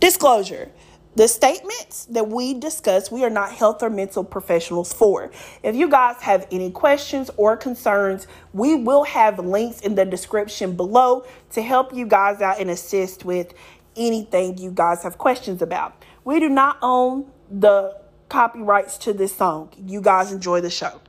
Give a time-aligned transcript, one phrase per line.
[0.00, 0.70] Disclosure.
[1.16, 5.32] The statements that we discuss, we are not health or mental professionals for.
[5.64, 10.76] If you guys have any questions or concerns, we will have links in the description
[10.76, 13.52] below to help you guys out and assist with
[13.96, 16.04] anything you guys have questions about.
[16.24, 19.72] We do not own the copyrights to this song.
[19.84, 21.00] You guys enjoy the show.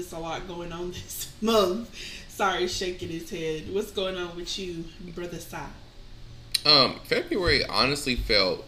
[0.00, 1.94] it's a lot going on this month.
[2.28, 3.72] Sorry, shaking his head.
[3.72, 4.84] What's going on with you,
[5.14, 5.68] Brother Sai?
[6.64, 8.64] Um, February honestly felt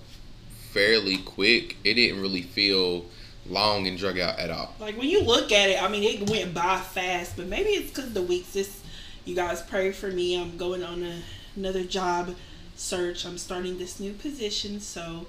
[0.71, 1.77] fairly quick.
[1.85, 3.07] It didn't really feel
[3.47, 4.75] long and drug out at all.
[4.79, 7.91] Like when you look at it, I mean, it went by fast, but maybe it's
[7.91, 8.53] because the weeks.
[8.53, 8.83] This,
[9.25, 10.41] you guys pray for me.
[10.41, 11.23] I'm going on a,
[11.57, 12.35] another job
[12.77, 13.25] search.
[13.25, 15.27] I'm starting this new position, so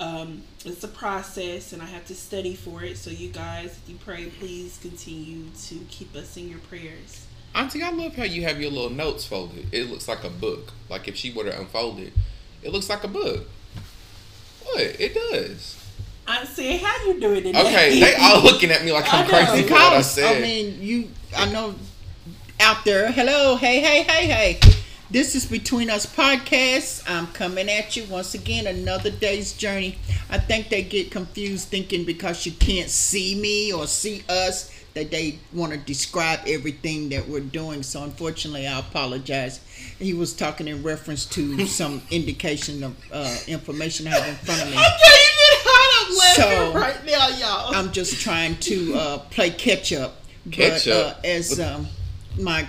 [0.00, 2.96] um, it's a process, and I have to study for it.
[2.96, 7.26] So you guys, if you pray, please continue to keep us in your prayers.
[7.54, 9.66] Auntie, I love how you have your little notes folded.
[9.72, 10.72] It looks like a book.
[10.88, 12.14] Like if she were to unfold it,
[12.62, 13.46] it looks like a book.
[14.64, 14.80] What?
[14.80, 15.76] It does.
[16.26, 17.60] I'm saying, how you doing today?
[17.60, 20.36] Okay, they all looking at me like I'm I crazy for what I Because said.
[20.36, 21.74] I mean, you, I know,
[22.60, 23.10] out there.
[23.10, 24.79] Hello, hey, hey, hey, hey.
[25.12, 27.02] This is Between Us podcast.
[27.10, 28.68] I'm coming at you once again.
[28.68, 29.98] Another day's journey.
[30.30, 35.10] I think they get confused thinking because you can't see me or see us that
[35.10, 37.82] they want to describe everything that we're doing.
[37.82, 39.58] So unfortunately, I apologize.
[39.98, 44.62] He was talking in reference to some indication of uh, information I have in front
[44.62, 44.76] of me.
[44.76, 46.06] I can't even hide.
[46.06, 47.74] I'm laughing So, right now, y'all.
[47.74, 50.18] I'm just trying to uh, play catch up.
[50.52, 51.16] Catch but, up.
[51.16, 51.88] Uh, as um,
[52.38, 52.64] my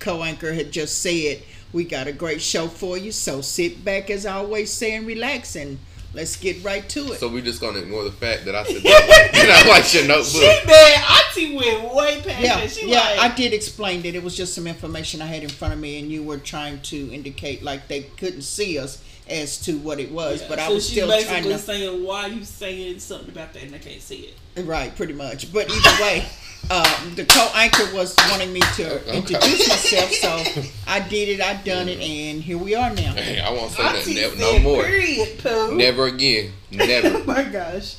[0.00, 1.42] co-anchor had just said,
[1.72, 3.12] we got a great show for you.
[3.12, 5.78] So sit back, as I always say, and relax, and
[6.14, 7.20] let's get right to it.
[7.20, 9.30] so we're just gonna ignore the fact that I said that.
[9.34, 10.26] you know, like your notebook.
[10.26, 12.70] She man, Auntie went way past yeah, that.
[12.70, 15.50] She yeah, like, I did explain that it was just some information I had in
[15.50, 19.58] front of me, and you were trying to indicate like they couldn't see us as
[19.58, 21.58] to what it was, but I so was she's still basically trying to.
[21.58, 24.64] saying why you saying something about that and I can't see it.
[24.64, 25.52] Right, pretty much.
[25.52, 26.26] But either way,
[26.70, 29.16] um, the co-anchor was wanting me to Okay.
[29.16, 31.40] introduce myself, so I did it.
[31.40, 33.14] I done it, and here we are now.
[33.14, 34.30] Hey, I won't say Auntie that.
[34.30, 34.84] said Never, no more.
[34.84, 35.76] Period, poo.
[35.76, 36.52] Never again.
[36.70, 37.08] Never.
[37.18, 37.96] oh my gosh,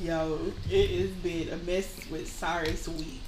[0.00, 0.38] yo,
[0.70, 3.20] it has been a mess with Cyrus week.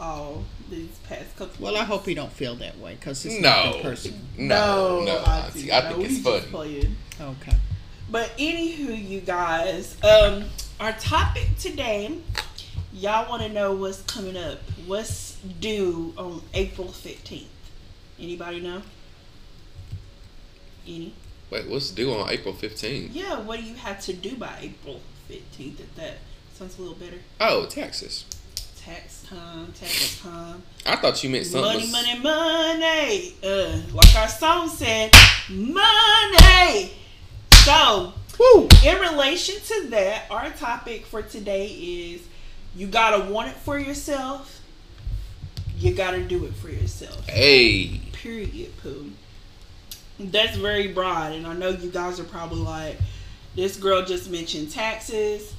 [0.00, 1.64] All these past couple.
[1.64, 3.48] Well, I hope you don't feel that way because it's No.
[3.66, 4.18] nothing personal.
[4.38, 5.72] No, no, Auntie, Auntie.
[5.72, 6.40] I no, think we it's funny.
[6.50, 6.96] playing.
[7.20, 7.56] Okay.
[8.10, 10.44] But anywho, you guys, um,
[10.80, 12.18] our topic today,
[12.94, 14.58] y'all want to know what's coming up.
[14.86, 17.48] What's due on April fifteenth?
[18.18, 18.80] Anybody know?
[20.86, 21.14] Any?
[21.50, 23.10] Wait, what's due on April 15th?
[23.12, 23.38] Yeah.
[23.40, 25.80] What do you have to do by April fifteenth?
[25.80, 26.14] If that
[26.54, 27.18] sounds a little better.
[27.40, 28.24] Oh, taxes.
[28.76, 30.62] Tax time, tax time.
[30.84, 31.62] I thought you meant something.
[31.72, 33.34] Money, was- money, money.
[33.42, 35.12] Uh, like our song said,
[35.48, 36.92] money.
[37.64, 38.68] So, Woo!
[38.84, 42.20] in relation to that, our topic for today is
[42.76, 44.60] you gotta want it for yourself.
[45.78, 47.28] You gotta do it for yourself.
[47.28, 48.00] Hey.
[48.12, 48.76] Period.
[48.82, 49.10] Pooh.
[50.18, 52.96] That's very broad, and I know you guys are probably like,
[53.56, 55.52] this girl just mentioned taxes,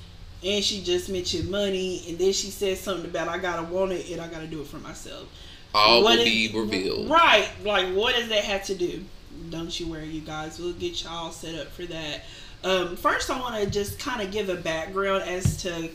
[0.44, 4.10] and she just mentioned money, and then she said something about I gotta want it
[4.10, 5.28] and I gotta do it for myself.
[5.74, 7.10] All What will is- be revealed.
[7.10, 7.50] Right.
[7.63, 9.04] Like, what does that have to do?
[9.50, 10.57] Don't you worry, you guys.
[10.57, 12.24] We'll get y'all set up for that.
[12.63, 15.90] Um, first, I want to just kind of give a background as to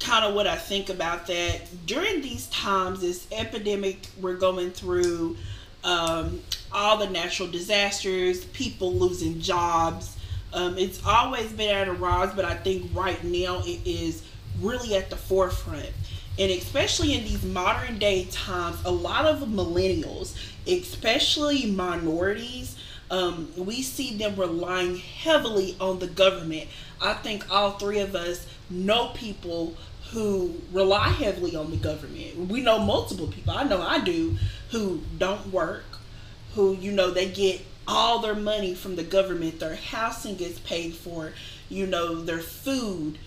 [0.00, 1.62] kind of what I think about that.
[1.86, 5.36] During these times, this epidemic we're going through,
[5.84, 6.40] um,
[6.72, 10.16] all the natural disasters, people losing jobs.
[10.52, 14.22] Um, it's always been at a rise, but I think right now it is
[14.60, 15.90] really at the forefront.
[16.38, 22.76] And especially in these modern day times, a lot of millennials, especially minorities,
[23.10, 26.68] um, we see them relying heavily on the government.
[27.00, 29.76] I think all three of us know people
[30.10, 32.36] who rely heavily on the government.
[32.48, 33.52] We know multiple people.
[33.52, 34.36] I know I do
[34.70, 35.84] who don't work,
[36.54, 39.60] who you know they get all their money from the government.
[39.60, 41.32] Their housing gets paid for,
[41.68, 43.18] you know, their food,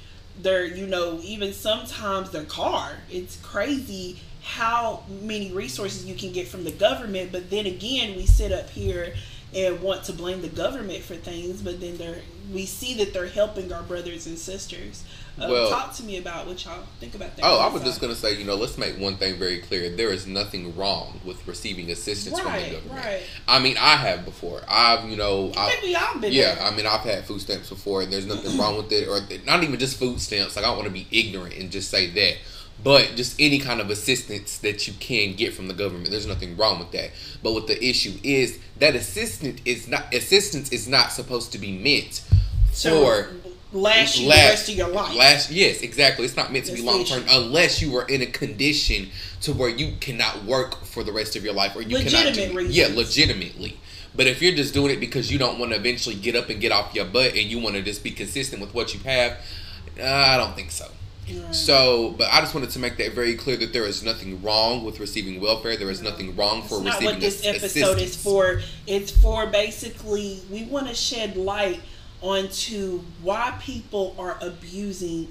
[0.42, 2.98] their you know, even sometimes their car.
[3.10, 8.26] It's crazy how many resources you can get from the government, but then again, we
[8.26, 9.14] sit up here
[9.54, 12.22] and want to blame the government for things, but then they're
[12.52, 15.04] we see that they're helping our brothers and sisters.
[15.38, 17.46] Uh, Well- talk to me about what y'all think about that.
[17.46, 19.90] Oh, I was just gonna say, you know, let's make one thing very clear.
[19.90, 23.06] There is nothing wrong with receiving assistance from the government.
[23.06, 23.22] right.
[23.48, 24.62] I mean, I have before.
[24.68, 26.64] I've, you know, I I, think we all been yeah, there.
[26.66, 29.64] I mean, I've had food stamps before, and there's nothing wrong with it, or not
[29.64, 30.56] even just food stamps.
[30.56, 32.36] Like, I don't want to be ignorant and just say that,
[32.84, 36.58] but just any kind of assistance that you can get from the government, there's nothing
[36.58, 37.12] wrong with that.
[37.44, 41.72] But what the issue is, that assistance is not assistance is not supposed to be
[41.78, 42.24] meant
[42.72, 43.30] for
[43.72, 45.16] last you the last- rest of your life.
[45.16, 46.26] Last, yes, exactly.
[46.26, 49.10] It's not meant to be That's the long term unless you are in a condition
[49.42, 52.26] to where you cannot work for the rest of your life, or you cannot.
[52.26, 52.78] Legitimate Do, reasons.
[52.78, 53.80] yeah, legitimately.
[54.16, 56.60] But if you're just doing it because you don't want to eventually get up and
[56.60, 59.34] get off your butt, and you want to just be consistent with what you have,
[60.00, 60.88] uh, I don't think so.
[61.32, 61.54] Right.
[61.54, 64.84] So, but I just wanted to make that very clear that there is nothing wrong
[64.84, 65.78] with receiving welfare.
[65.78, 68.62] There is nothing wrong for It's not receiving what this episode is for.
[68.88, 71.82] It's for basically we want to shed light
[72.22, 75.30] onto why people are abusing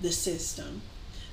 [0.00, 0.82] the system.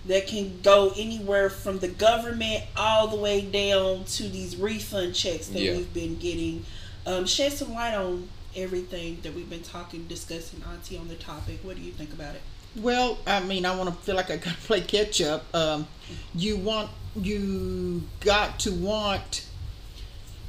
[0.06, 5.48] That can go anywhere from the government all the way down to these refund checks
[5.48, 5.74] that Yeah.
[5.74, 6.66] we've been getting.
[7.06, 11.60] Um, shed some light on everything that we've been talking, discussing, Auntie, on the topic.
[11.64, 12.42] What do you think about it?
[12.78, 15.44] Well, I mean, I want to feel like I got to play catch up.
[15.54, 15.88] Um,
[16.34, 16.90] you want,
[17.20, 19.46] you got to want,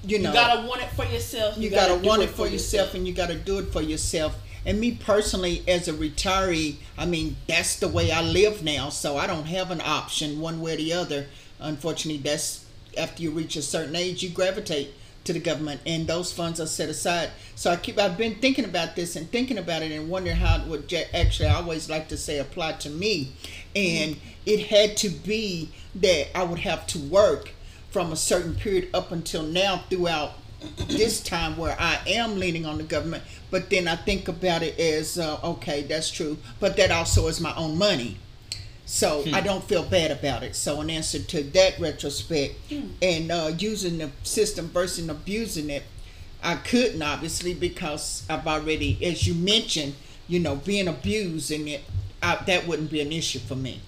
[0.04, 1.58] you know, you gotta want it for yourself.
[1.58, 4.36] you gotta, do want it for yourself, and you gotta do it for yourself.
[4.68, 8.90] And me personally, as a retiree, I mean, that's the way I live now.
[8.90, 11.26] So I don't have an option one way or the other.
[11.58, 12.66] Unfortunately, that's
[12.98, 14.92] after you reach a certain age, you gravitate
[15.24, 17.30] to the government, and those funds are set aside.
[17.54, 20.60] So I keep, I've been thinking about this and thinking about it, and wondering how
[20.60, 21.48] it would actually.
[21.48, 23.32] I always like to say apply to me,
[23.74, 24.28] and mm-hmm.
[24.44, 27.52] it had to be that I would have to work
[27.90, 30.34] from a certain period up until now throughout
[30.88, 34.78] this time where I am leaning on the government, but then I think about it
[34.78, 38.18] as uh, okay, that's true, but that also is my own money.
[38.86, 40.56] So I don't feel bad about it.
[40.56, 42.54] So in answer to that retrospect,
[43.02, 45.82] and uh, using the system versus abusing it,
[46.42, 49.94] I couldn't obviously because I've already, as you mentioned,
[50.26, 51.82] you know, being abused and it,
[52.22, 53.82] I, that wouldn't be an issue for me.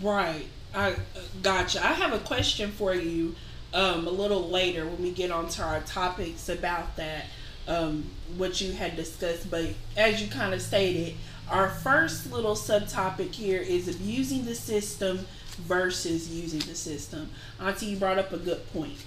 [0.00, 0.46] Right.
[0.74, 0.94] I uh,
[1.42, 1.84] gotcha.
[1.84, 3.34] I have a question for you
[3.74, 7.26] um, a little later when we get onto our topics about that,
[7.68, 8.04] um,
[8.36, 9.50] what you had discussed.
[9.50, 11.14] But as you kind of stated,
[11.48, 15.26] our first little subtopic here is abusing the system
[15.58, 17.30] versus using the system.
[17.60, 19.06] Auntie, you brought up a good point.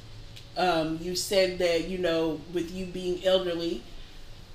[0.58, 3.84] Um, you said that, you know, with you being elderly,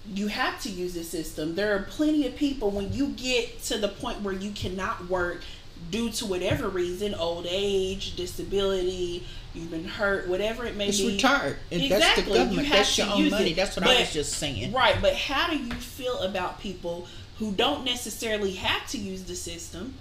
[0.07, 1.55] you have to use the system.
[1.57, 5.43] There are plenty of people when you get to the point where you cannot work
[5.91, 9.25] due to whatever reason, old age, disability,
[9.55, 11.13] you've been hurt, whatever it may It's be.
[11.15, 11.57] retired.
[11.73, 12.33] And That's the Exactly.
[12.33, 12.67] You government.
[12.69, 13.51] have That's your own money.
[13.51, 13.57] it.
[13.57, 14.73] That's what I But- was just saying.
[14.73, 17.07] Right, but how do you feel about people
[17.39, 19.95] who don't necessarily have to use the system,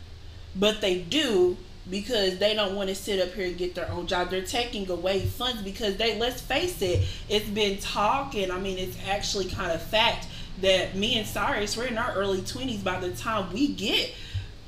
[0.56, 1.58] but they do
[1.90, 4.30] because they don't want to sit up here and get their own job?
[4.30, 8.78] They're taking away funds because they, let's face it, it's been talk, and I mean,
[8.78, 10.28] it's actually kind of fact
[10.62, 12.84] that me and Cyrus, we're in our early 20s.
[12.84, 14.12] By the time we get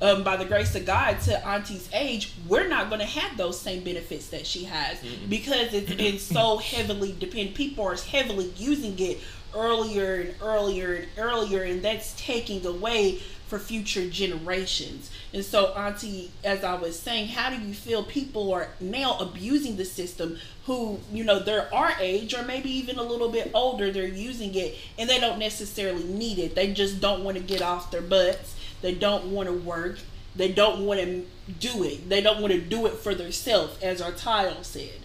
[0.01, 3.59] um, by the grace of God to Auntie's age, we're not going to have those
[3.59, 4.97] same benefits that she has
[5.29, 7.55] because it's been so heavily depend.
[7.55, 9.19] People are heavily using it
[9.55, 13.19] earlier and earlier and earlier, and that's taking away
[13.51, 15.11] for future generations.
[15.33, 19.75] And so, Auntie, as I was saying, how do you feel people are now abusing
[19.75, 23.91] the system who, you know, they're our age or maybe even a little bit older,
[23.91, 26.55] they're using it and they don't necessarily need it.
[26.55, 28.55] They just don't want to get off their butts.
[28.81, 29.99] They don't want to work.
[30.35, 31.25] They don't want to
[31.59, 32.09] do it.
[32.09, 35.01] They don't want to do it for themselves, as our title said.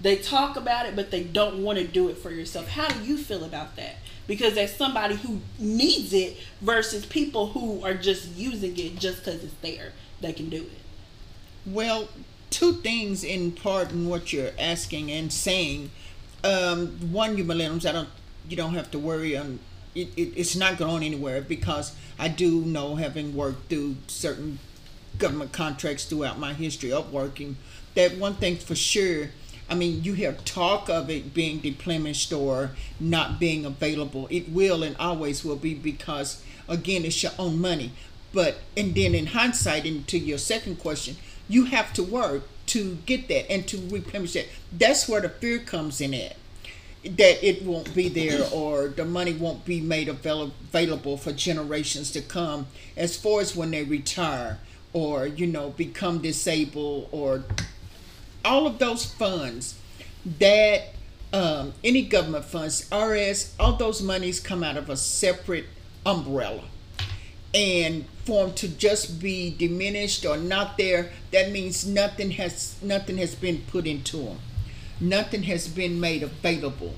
[0.00, 2.68] They talk about it, but they don't want to do it for yourself.
[2.68, 3.96] How do you feel about that?
[4.26, 9.42] Because as somebody who needs it versus people who are just using it just because
[9.42, 10.80] it's there, they can do it.
[11.66, 12.08] Well,
[12.50, 15.90] two things in part in what you're asking and saying.
[16.44, 18.08] Um, one, you millennials, I don't,
[18.48, 19.58] you don't have to worry on.
[19.98, 24.58] It, it, it's not going anywhere because I do know, having worked through certain
[25.18, 27.56] government contracts throughout my history of working.
[27.94, 29.30] That one thing for sure.
[29.68, 34.26] I mean, you hear talk of it being deplenished or not being available.
[34.30, 37.90] It will and always will be because, again, it's your own money.
[38.32, 41.16] But, and then in hindsight, into your second question,
[41.48, 44.46] you have to work to get that and to replenish that.
[44.72, 46.36] That's where the fear comes in at
[47.16, 52.10] that it won't be there or the money won't be made avail- available for generations
[52.10, 54.58] to come as far as when they retire
[54.92, 57.44] or you know become disabled or
[58.44, 59.78] all of those funds
[60.38, 60.94] that
[61.32, 65.66] um, any government funds rs all those monies come out of a separate
[66.06, 66.64] umbrella
[67.54, 73.18] and for them to just be diminished or not there that means nothing has nothing
[73.18, 74.38] has been put into them
[75.00, 76.94] nothing has been made available.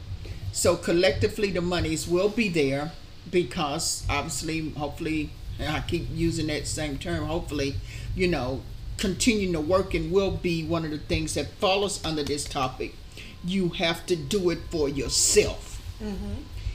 [0.53, 2.93] So collectively, the monies will be there
[3.31, 5.31] because obviously, hopefully,
[5.61, 7.77] I keep using that same term, hopefully,
[8.17, 8.63] you know,
[8.97, 12.95] continuing to work and will be one of the things that follows under this topic.
[13.45, 15.81] You have to do it for yourself.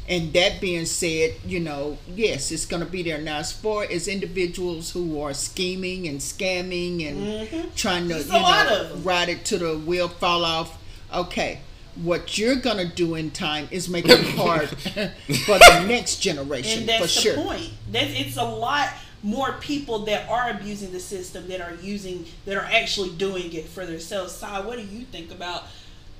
[0.08, 3.20] And that being said, you know, yes, it's going to be there.
[3.20, 8.34] Now, as far as individuals who are scheming and scamming and trying to, There's you
[8.34, 10.78] know, ride it to the wheel fall off,
[11.16, 11.60] okay.
[11.96, 16.80] What you're going to do in time is make it hard for the next generation,
[16.82, 17.44] And that's for the sure.
[17.44, 17.72] point.
[17.90, 18.90] That's it's a lot
[19.24, 23.66] more people that are abusing the system that are using that are actually doing it
[23.66, 24.34] for themselves.
[24.34, 25.64] Sai, what do you think about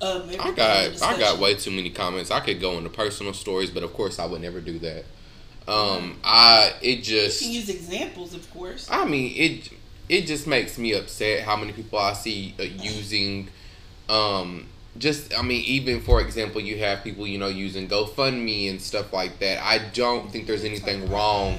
[0.00, 2.30] um I got I got way too many comments.
[2.30, 5.04] I could go into personal stories, but of course I would never do that.
[5.68, 8.88] Um, I it just You just can use examples, of course.
[8.90, 9.70] I mean it
[10.08, 13.48] it just makes me upset how many people I see uh, using
[14.08, 14.66] um
[14.98, 19.12] just I mean even for example you have people you know using GoFundMe and stuff
[19.12, 19.62] like that.
[19.62, 21.58] I don't think there's anything wrong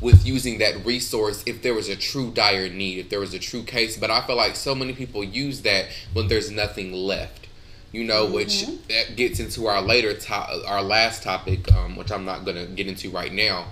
[0.00, 3.38] with using that resource if there was a true dire need, if there was a
[3.38, 3.96] true case.
[3.96, 7.46] But I feel like so many people use that when there's nothing left.
[7.92, 12.24] You know, which that gets into our later to- our last topic, um, which I'm
[12.24, 13.66] not gonna get into right now.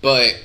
[0.00, 0.36] But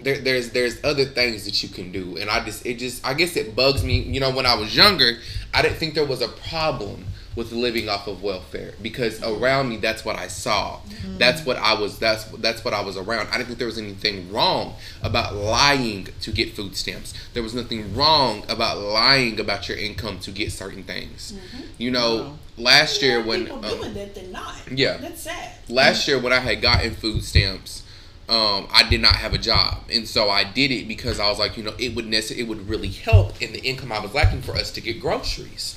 [0.00, 3.14] there, there's there's other things that you can do, and I just it just I
[3.14, 4.00] guess it bugs me.
[4.00, 5.18] You know, when I was younger,
[5.54, 7.04] I didn't think there was a problem
[7.38, 10.80] with living off of welfare because around me that's what I saw.
[11.18, 13.28] That's what I was that's that's what I was around.
[13.28, 17.14] I didn't think there was anything wrong about lying to get food stamps.
[17.34, 21.32] There was nothing wrong about lying about your income to get certain things.
[21.78, 22.38] You know, Wow.
[22.56, 24.56] last year More when people um, doing that than not.
[24.72, 24.96] yeah.
[24.96, 25.52] that's sad.
[25.68, 27.84] last year when I had gotten food stamps,
[28.28, 31.38] um, I did not have a job, and so I did it because I was
[31.38, 34.12] like, you know, it would necess- it would really help in the income I was
[34.12, 35.76] lacking for us to get groceries.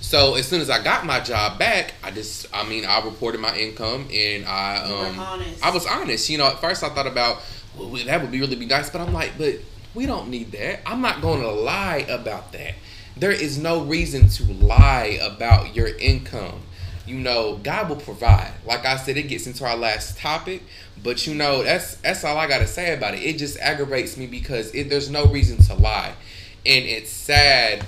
[0.00, 3.40] So as soon as I got my job back, I just, I mean, I reported
[3.40, 5.16] my income and I, um.
[5.62, 6.30] I was honest.
[6.30, 7.42] You know, at first I thought about,
[7.76, 9.56] well, that would be really be nice, but I'm like, but
[9.94, 10.80] we don't need that.
[10.88, 12.74] I'm not going to lie about that.
[13.16, 16.62] There is no reason to lie about your income.
[17.06, 18.52] You know, God will provide.
[18.64, 20.62] Like I said, it gets into our last topic,
[21.02, 23.22] but you know, that's that's all I gotta say about it.
[23.22, 26.12] It just aggravates me because it, there's no reason to lie,
[26.66, 27.86] and it's sad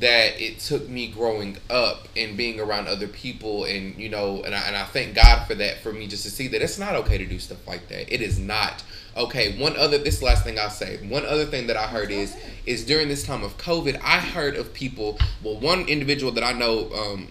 [0.00, 4.54] that it took me growing up and being around other people and you know and
[4.54, 6.94] I, and I thank God for that for me just to see that it's not
[6.96, 8.82] okay to do stuff like that it is not
[9.16, 12.36] okay one other this last thing I'll say one other thing that I heard is
[12.66, 16.52] is during this time of COVID I heard of people well one individual that I
[16.52, 17.28] know um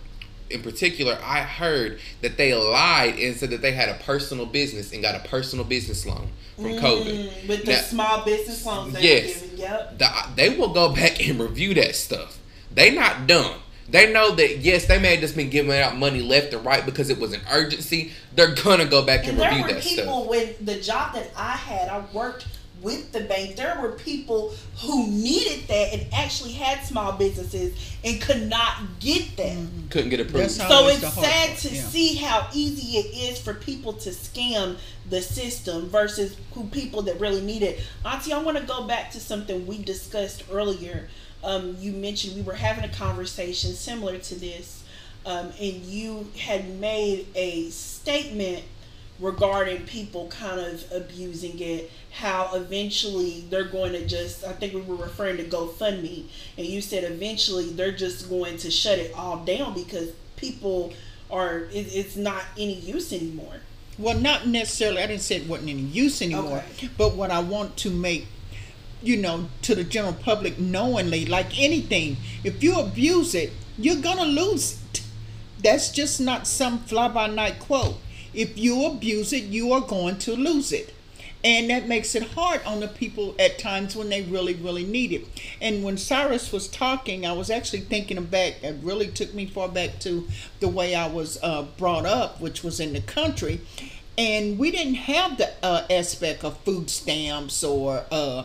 [0.49, 4.93] in particular I heard that they lied and said that they had a personal business
[4.93, 8.95] and got a personal business loan from COVID Mm, with the Now- small business loans
[9.01, 9.43] Yes.
[9.55, 9.97] Yep.
[9.99, 12.37] the, they will go back and review that stuff.
[12.73, 13.55] They not dumb.
[13.89, 16.85] They know that yes, they may have just been giving out money left and right
[16.85, 18.11] because it was an urgency.
[18.35, 20.27] They're gonna go back and, And there review were that people stuff.
[20.29, 22.47] when the job that I had, I worked
[22.81, 23.55] with the bank.
[23.55, 29.37] There were people who needed that and actually had small businesses and could not get
[29.37, 29.67] that.
[29.89, 30.37] Couldn't get approved.
[30.43, 31.81] That's So it's sad part, to yeah.
[31.81, 34.77] see how easy it is for people to scam
[35.09, 37.81] the system versus who people that really need it.
[38.05, 41.07] Auntie, I want to go back to something we discussed earlier.
[41.43, 44.83] Um, you mentioned we were having a conversation similar to this,
[45.25, 48.63] um, and you had made a statement
[49.19, 54.81] regarding people kind of abusing it how eventually they're going to just i think we
[54.81, 56.25] were referring to gofundme
[56.57, 60.91] and you said eventually they're just going to shut it all down because people
[61.29, 63.61] are it, it's not any use anymore
[63.99, 65.03] Well, not necessarily.
[65.03, 66.63] I didn't say it wasn't any use anymore.
[66.73, 66.89] Okay.
[66.97, 68.25] But what I want to make,
[69.03, 74.25] you know, to the general public knowingly, like anything, if you abuse it, you're gonna
[74.25, 75.03] lose it.
[75.61, 77.97] That's just not some fly by night quote.
[78.33, 80.93] If you abuse it, you are going to lose it.
[81.45, 85.11] And that makes it hard on the people at times when they really, really need
[85.11, 85.27] it.
[85.61, 89.67] And when Cyrus was talking, I was actually thinking back, it really took me far
[89.67, 90.27] back to
[90.61, 93.59] the way I was uh, brought up, which was in the country.
[94.17, 98.43] And we didn't have the uh, aspect of food stamps or uh,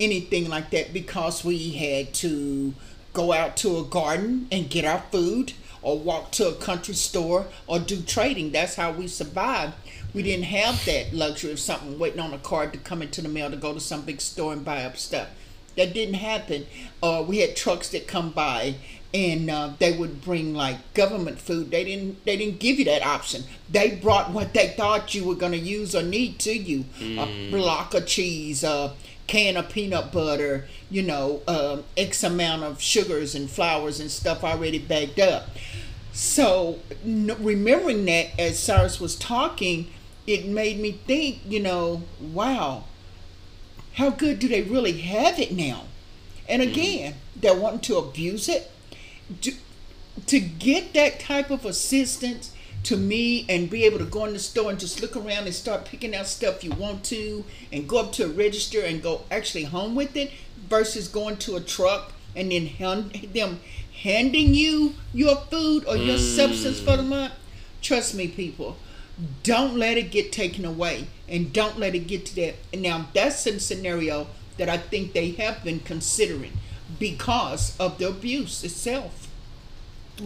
[0.00, 2.74] anything like that because we had to
[3.12, 5.52] go out to a garden and get our food
[5.82, 8.52] or walk to a country store or do trading.
[8.52, 9.74] That's how we survived.
[10.12, 13.28] We didn't have that luxury of something waiting on a card to come into the
[13.28, 15.28] mail to go to some big store and buy up stuff.
[15.76, 16.66] That didn't happen.
[17.02, 18.74] Uh, we had trucks that come by
[19.12, 21.70] and uh, they would bring like government food.
[21.70, 22.24] They didn't.
[22.24, 23.44] They didn't give you that option.
[23.68, 27.50] They brought what they thought you were going to use or need to you: a
[27.50, 28.92] block of cheese, a
[29.30, 34.42] can of peanut butter, you know, um, X amount of sugars and flours and stuff
[34.42, 35.50] already bagged up.
[36.12, 39.92] So n- remembering that as Cyrus was talking,
[40.26, 42.84] it made me think, you know, wow,
[43.94, 45.84] how good do they really have it now?
[46.48, 48.68] And again, they're wanting to abuse it.
[49.42, 49.52] To,
[50.26, 54.38] to get that type of assistance to me and be able to go in the
[54.38, 57.98] store and just look around and start picking out stuff you want to and go
[57.98, 60.30] up to a register and go actually home with it
[60.68, 63.60] versus going to a truck and then hand, them
[64.02, 66.36] handing you your food or your mm.
[66.36, 67.32] substance for the month.
[67.82, 68.76] Trust me, people.
[69.42, 72.54] Don't let it get taken away and don't let it get to that.
[72.72, 76.52] And now that's a scenario that I think they have been considering
[76.98, 79.19] because of the abuse itself.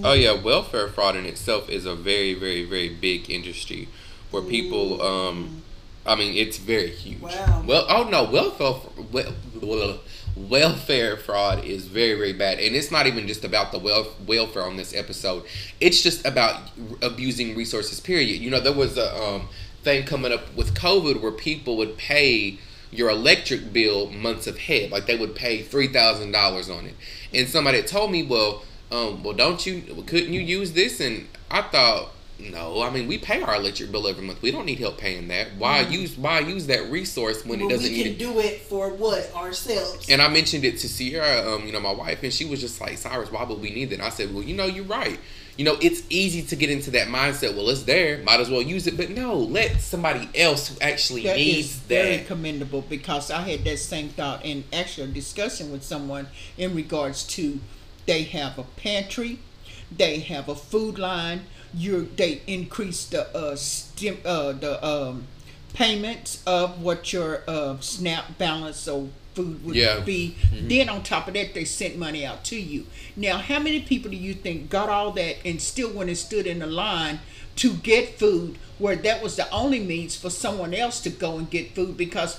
[0.02, 3.88] Oh yeah, welfare fraud in itself is a very, very, very big industry
[4.30, 5.00] where people.
[5.02, 5.62] Um,
[6.06, 7.20] I mean, it's very huge.
[7.22, 7.64] Wow.
[7.66, 8.74] Well, oh no, welfare,
[9.10, 9.32] well,
[9.62, 10.00] well,
[10.36, 14.64] welfare fraud is very, very bad, and it's not even just about the wel- welfare
[14.64, 15.44] on this episode.
[15.80, 16.70] It's just about
[17.00, 18.00] abusing resources.
[18.00, 18.40] Period.
[18.40, 19.48] You know, there was a um,
[19.82, 22.58] thing coming up with COVID where people would pay
[22.90, 24.90] your electric bill months ahead.
[24.90, 26.94] Like they would pay three thousand dollars on it,
[27.32, 28.62] and somebody told me, well,
[28.94, 29.82] um, well, don't you?
[30.06, 31.00] Couldn't you use this?
[31.00, 32.82] And I thought, no.
[32.82, 34.42] I mean, we pay our electric bill every month.
[34.42, 35.56] We don't need help paying that.
[35.58, 36.16] Why use?
[36.16, 38.18] Why use that resource when it doesn't we need can it?
[38.18, 40.08] do it for what ourselves.
[40.08, 42.80] And I mentioned it to Sierra, um, you know, my wife, and she was just
[42.80, 43.96] like, Cyrus, why would we need that?
[43.96, 45.18] And I said, well, you know, you're right.
[45.56, 47.54] You know, it's easy to get into that mindset.
[47.54, 48.96] Well, it's there, might as well use it.
[48.96, 52.26] But no, let somebody else who actually That is needs very that.
[52.26, 56.26] commendable because I had that same thought in actually a discussion with someone
[56.58, 57.60] in regards to
[58.06, 59.38] they have a pantry,
[59.96, 61.42] they have a food line.
[61.76, 65.26] You they increase the uh, stim, uh the um
[65.72, 69.98] payments of what your uh SNAP balance or food would Yeah.
[70.00, 70.36] be.
[70.52, 72.86] Then on top of that, they sent money out to you.
[73.16, 76.46] Now, how many people do you think got all that and still went and stood
[76.46, 77.18] in the line
[77.56, 81.50] to get food where that was the only means for someone else to go and
[81.50, 82.38] get food because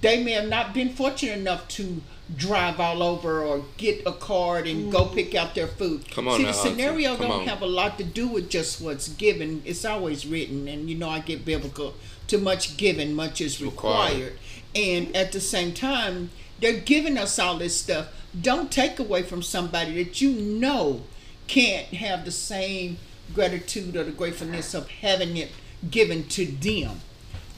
[0.00, 2.02] they may have not been fortunate enough to
[2.36, 5.14] drive all over or get a card and go mm.
[5.14, 6.08] pick out their food.
[6.10, 6.68] Come on See, the Auntie.
[6.70, 7.46] scenario don't on.
[7.46, 9.62] have a lot to do with just what's given.
[9.64, 11.94] It's always written, and you know I get biblical.
[12.26, 14.12] Too much given, much is Required.
[14.12, 14.38] required.
[14.74, 18.08] And at the same time, they're giving us all this stuff.
[18.40, 21.02] Don't take away from somebody that you know
[21.48, 22.98] can't have the same
[23.34, 25.50] gratitude or the gratefulness of having it
[25.90, 27.00] given to them.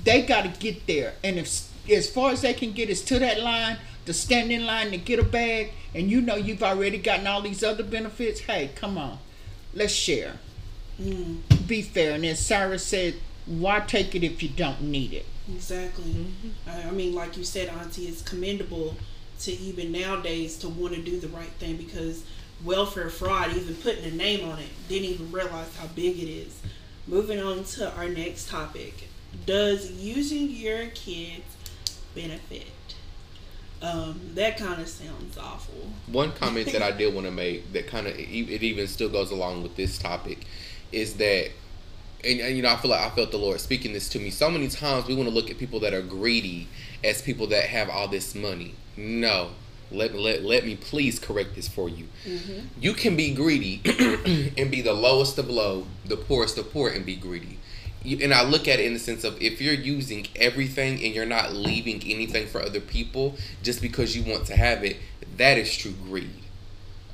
[0.04, 3.18] They got to get there, and if as far as they can get is to
[3.18, 6.98] that line, to stand in line to get a bag, and you know you've already
[6.98, 8.40] gotten all these other benefits.
[8.40, 9.18] Hey, come on,
[9.74, 10.34] let's share.
[11.00, 11.38] Mm.
[11.66, 13.14] Be fair, and as Sarah said,
[13.46, 15.26] why take it if you don't need it?
[15.52, 16.04] Exactly.
[16.04, 16.70] Mm-hmm.
[16.70, 18.96] I, I mean, like you said, Auntie, it's commendable
[19.40, 22.24] to even nowadays to want to do the right thing because
[22.64, 26.60] welfare fraud, even putting a name on it, didn't even realize how big it is.
[27.08, 29.08] Moving on to our next topic.
[29.46, 31.42] Does using your kids
[32.14, 32.66] benefit?
[33.82, 35.90] Um, that kind of sounds awful.
[36.06, 38.22] One comment that I did want to make that kind of it
[38.62, 40.46] even still goes along with this topic
[40.92, 41.50] is that
[42.24, 44.30] and, and, you know I feel like I felt the Lord speaking this to me.
[44.30, 46.68] So many times we want to look at people that are greedy
[47.02, 48.76] as people that have all this money.
[48.96, 49.50] No.
[49.90, 52.06] Let let, let me please correct this for you.
[52.80, 53.82] You can be greedy
[54.56, 57.58] and be the lowest of low the poorest of poor and be greedy
[58.04, 61.26] and I look at it in the sense of if you're using everything and you're
[61.26, 64.96] not leaving anything for other people just because you want to have it,
[65.36, 66.30] that is true greed.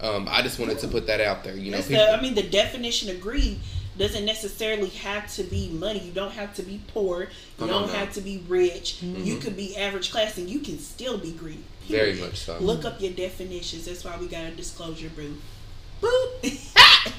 [0.00, 1.56] Um, I just wanted to put that out there.
[1.56, 3.58] You know, people, the, I mean, the definition of greed
[3.98, 5.98] doesn't necessarily have to be money.
[5.98, 7.28] You don't have to be poor.
[7.58, 7.94] You don't now.
[7.94, 9.02] have to be rich.
[9.02, 11.64] You could be average class, and you can still be greedy.
[11.88, 12.58] very much so.
[12.60, 13.86] Look up your definitions.
[13.86, 15.36] That's why we got a disclosure, boo.
[16.00, 16.74] Boop.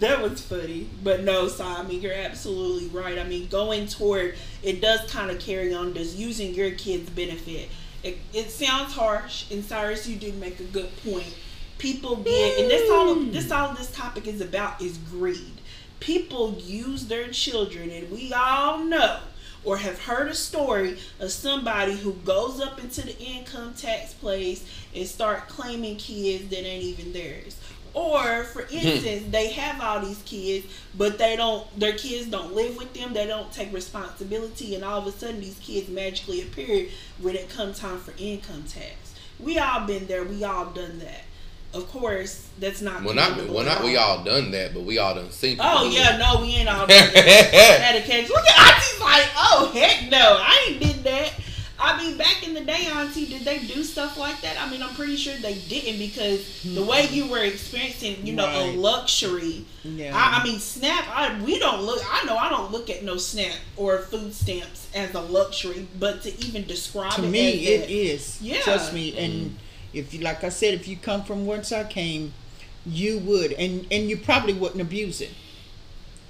[0.00, 3.18] That was funny, but no, so I mean you're absolutely right.
[3.18, 7.70] I mean going toward it does kind of carry on, does using your kids' benefit.
[8.02, 11.34] It, it sounds harsh, and Cyrus, you did make a good point.
[11.78, 13.30] People being, and this all hmm.
[13.32, 15.60] this all this topic is about is greed.
[16.00, 19.20] People use their children, and we all know
[19.64, 24.64] or have heard a story of somebody who goes up into the income tax place
[24.94, 27.56] and start claiming kids that ain't even theirs.
[27.94, 28.76] Or, for Hmm.
[28.76, 31.66] instance, they have all these kids, but they don't.
[31.78, 33.12] Their kids don't live with them.
[33.14, 36.88] They don't take responsibility, and all of a sudden, these kids magically appear
[37.20, 38.94] when it comes time for income tax.
[39.40, 40.24] We all been there.
[40.24, 41.22] We all done that.
[41.74, 43.02] Of course, that's not.
[43.04, 45.58] Well, not well, not we all done that, but we all done seen.
[45.60, 47.14] Oh do yeah, no, we ain't all done that.
[47.14, 48.28] Had a catch.
[48.30, 51.32] Look at Auntie's like, oh heck no, I ain't did that.
[51.80, 54.60] I mean, back in the day, Auntie, did they do stuff like that?
[54.60, 58.46] I mean, I'm pretty sure they didn't because the way you were experiencing, you know,
[58.46, 58.74] Right.
[58.74, 59.64] a luxury.
[59.84, 60.10] Yeah.
[60.12, 61.04] I, I mean, SNAP.
[61.16, 62.02] I we don't look.
[62.04, 66.22] I know I don't look at no SNAP or food stamps as a luxury, but
[66.22, 68.42] to even describe to it me, as it that- is.
[68.42, 68.60] Yeah.
[68.62, 69.16] Trust me.
[69.16, 69.54] And mm-hmm.
[69.92, 72.32] if you, like I said, if you come from whence I came,
[72.84, 75.30] you would, and and you probably wouldn't abuse it.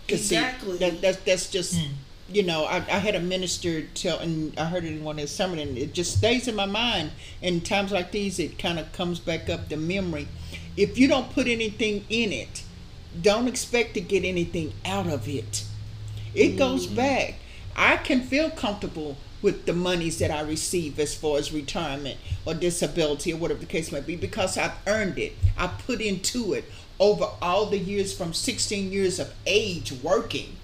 [0.09, 0.77] 'Cause see, Exactly.
[0.79, 1.75] that, that's that's just.
[1.77, 1.89] Mm.
[2.31, 5.23] You know, I, I had a minister tell, and I heard it in one of
[5.23, 7.13] his sermons, and it just stays in my mind.
[7.43, 10.29] And times like these, it kind of comes back up the memory.
[10.77, 12.63] If you don't put anything in it,
[13.21, 15.65] don't expect to get anything out of it.
[16.35, 16.97] It goes mm-hmm.
[16.97, 17.35] back.
[17.75, 22.55] I can feel comfortable with the monies that I receive as far as retirement or
[22.55, 25.35] disability or whatever the case may be because I've earned it.
[25.57, 26.65] I put into it
[26.99, 30.57] over all the years from 16 years of age working.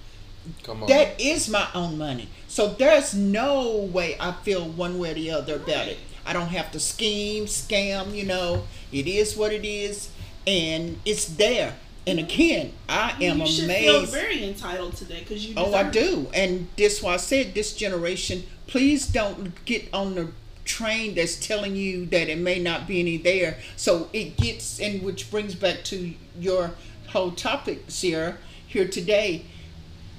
[0.62, 0.88] Come on.
[0.88, 2.28] That is my own money.
[2.48, 5.98] So there's no way I feel one way or the other about it.
[6.26, 8.64] I don't have to scheme, scam, you know.
[8.92, 10.11] It is what it is
[10.46, 11.74] and it's there.
[12.07, 12.28] And mm-hmm.
[12.28, 14.12] again, I am you should amazed.
[14.12, 15.54] feel very entitled to that because you.
[15.57, 15.92] Oh, I deserve it.
[15.92, 16.30] do.
[16.35, 20.28] And this why I said this generation, please don't get on the
[20.64, 23.59] train that's telling you that it may not be any there.
[23.76, 26.72] So it gets and which brings back to your
[27.09, 29.44] whole topic, Sierra, here today.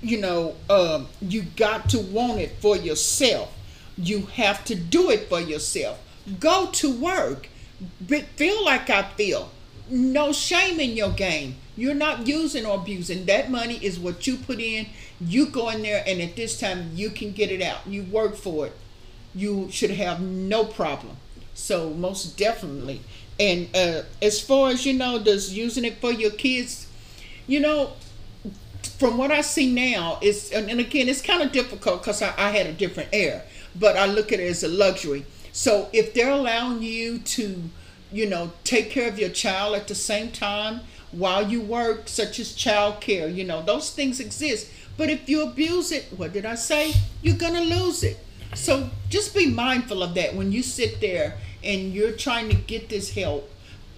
[0.05, 3.51] You know, um, you got to want it for yourself.
[3.97, 5.99] You have to do it for yourself.
[6.39, 7.49] Go to work.
[8.05, 9.49] Be, feel like I feel.
[9.89, 11.55] No shame in your game.
[11.75, 13.25] You're not using or abusing.
[13.25, 14.85] That money is what you put in.
[15.19, 17.87] You go in there, and at this time, you can get it out.
[17.87, 18.73] You work for it.
[19.33, 21.17] You should have no problem.
[21.55, 23.01] So, most definitely.
[23.39, 26.85] And uh, as far as you know, does using it for your kids,
[27.47, 27.93] you know,
[28.87, 32.33] from what I see now, it's and, and again, it's kind of difficult because I,
[32.37, 33.43] I had a different air,
[33.79, 35.25] but I look at it as a luxury.
[35.51, 37.61] So if they're allowing you to,
[38.11, 42.39] you know, take care of your child at the same time while you work, such
[42.39, 44.69] as child care, you know, those things exist.
[44.97, 46.93] But if you abuse it, what did I say?
[47.21, 48.17] You're gonna lose it.
[48.53, 52.89] So just be mindful of that when you sit there and you're trying to get
[52.89, 53.49] this help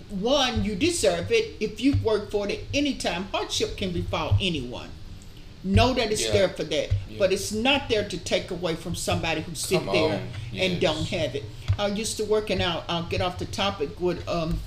[0.10, 1.56] one, you deserve it.
[1.60, 4.90] If you've worked for it at any time, hardship can befall anyone.
[5.64, 6.32] Know that it's Yeah.
[6.32, 7.18] there for that, Yeah.
[7.20, 10.22] but it's not there to take away from somebody who sit Come there
[10.56, 11.44] and don't have it.
[11.78, 12.86] I used to working out.
[12.88, 14.60] I'll get off the topic with um,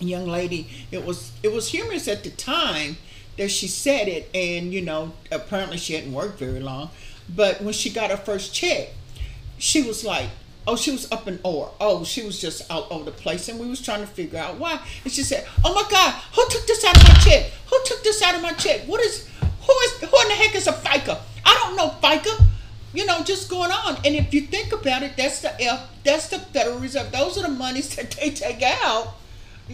[0.00, 0.68] a young lady.
[0.90, 2.96] It was it was humorous at the time
[3.36, 6.90] that she said it, and you know apparently she hadn't worked very long,
[7.28, 8.88] but when she got her first check,
[9.58, 10.28] she was like,
[10.68, 11.68] oh, she was up in awe.
[11.80, 14.58] Oh, she was just all over the place, and we was trying to figure out
[14.58, 14.78] why.
[15.04, 17.50] And she said, oh my God, who took this out of my check?
[17.70, 18.82] Who took this out of my check?
[18.82, 21.18] What is, who is, who in the heck is a FICA?
[21.44, 22.44] I don't know FICA.
[22.94, 23.96] You know, just going on.
[24.04, 27.12] And if you think about it, that's the F, that's the Federal Reserve.
[27.12, 29.14] Those are the monies that they take out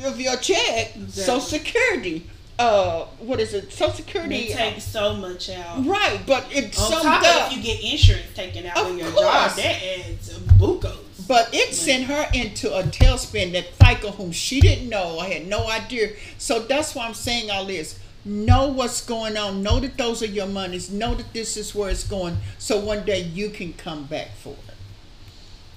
[0.05, 0.93] of your check.
[1.09, 2.27] Social Security.
[2.57, 3.73] Uh, what is it?
[3.73, 4.49] Social Security.
[4.49, 5.85] They take so much out.
[5.87, 7.47] right, but it's On top up.
[7.47, 9.25] of if you get insurance taken out Of of your course.
[9.25, 11.27] job, that adds bucos.
[11.27, 15.47] But it sent her into a tailspin that FICA, whom she didn't know, I had
[15.47, 16.11] no idea.
[16.39, 17.99] So that's why I'm saying all this.
[18.25, 19.63] Know what's going on.
[19.63, 20.91] Know that those are your monies.
[20.91, 22.39] Know that this is where it's going.
[22.59, 24.75] So one day you can come back for it.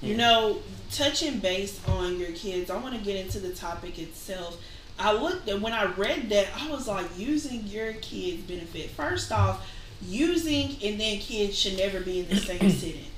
[0.00, 0.58] You know,
[0.90, 4.58] touching base on your kids, I want to get into the topic itself.
[4.98, 8.90] I looked at when I read that, I was like, using your kids' benefit.
[8.90, 9.66] First off,
[10.02, 13.08] using and then kids should never be in the same sentence.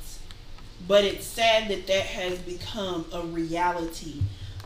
[0.90, 4.14] But it's sad that that has become a reality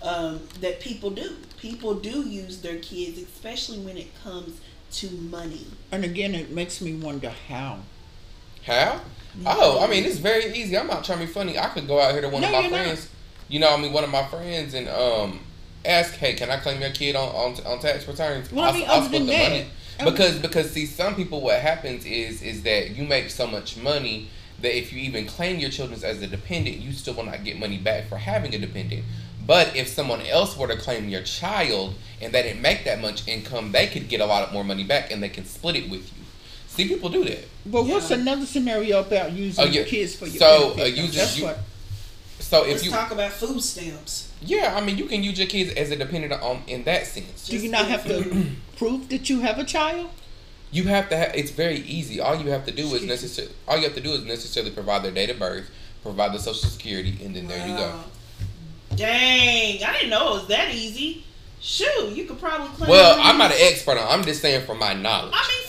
[0.02, 1.36] um, that people do.
[1.58, 4.58] People do use their kids, especially when it comes
[4.92, 5.66] to money.
[5.92, 7.80] And again, it makes me wonder how.
[8.64, 9.02] How?
[9.44, 10.78] Oh, I mean, it's very easy.
[10.78, 11.58] I'm not trying to be funny.
[11.58, 12.84] I could go out here to one No, of my you're not.
[12.84, 13.10] friends.
[13.50, 15.40] You know, I mean, one of my friends, and um,
[15.84, 18.50] ask, hey, can I claim your kid on on, on tax returns?
[18.50, 19.66] Well, I mean, other than that-
[20.02, 24.30] because because see some people what happens is is that you make so much money
[24.64, 27.58] that if you even claim your children as a dependent you still will not get
[27.58, 29.04] money back for having a dependent
[29.46, 33.26] but if someone else were to claim your child and they didn't make that much
[33.28, 36.04] income they could get a lot more money back and they can split it with
[36.16, 36.24] you
[36.66, 39.84] see people do that But what's another scenario about using Oh, yeah.
[39.84, 40.80] kids for your So, benefit?
[40.80, 41.02] uh, though?
[41.04, 41.58] using That's you- what.
[42.40, 44.28] so if Let's you talk about food stamps.
[44.42, 47.46] yeah i mean you can use your kids as a dependent on in that sense
[47.48, 48.46] Do you not have to
[48.76, 50.08] prove that you have a child?
[50.74, 51.36] You have to have.
[51.36, 52.18] It's very easy.
[52.18, 53.54] All you have to do is necessarily.
[53.68, 55.70] All you have to do is necessarily provide their date of birth,
[56.02, 58.00] provide the social security, and then there you go.
[58.96, 61.24] Dang, I didn't know it was that easy.
[61.60, 62.90] Shoot, you could probably claim.
[62.90, 63.20] Well.
[63.22, 64.08] I'm not an expert on.
[64.08, 65.32] I'm just saying from my knowledge.
[65.32, 65.63] I mean,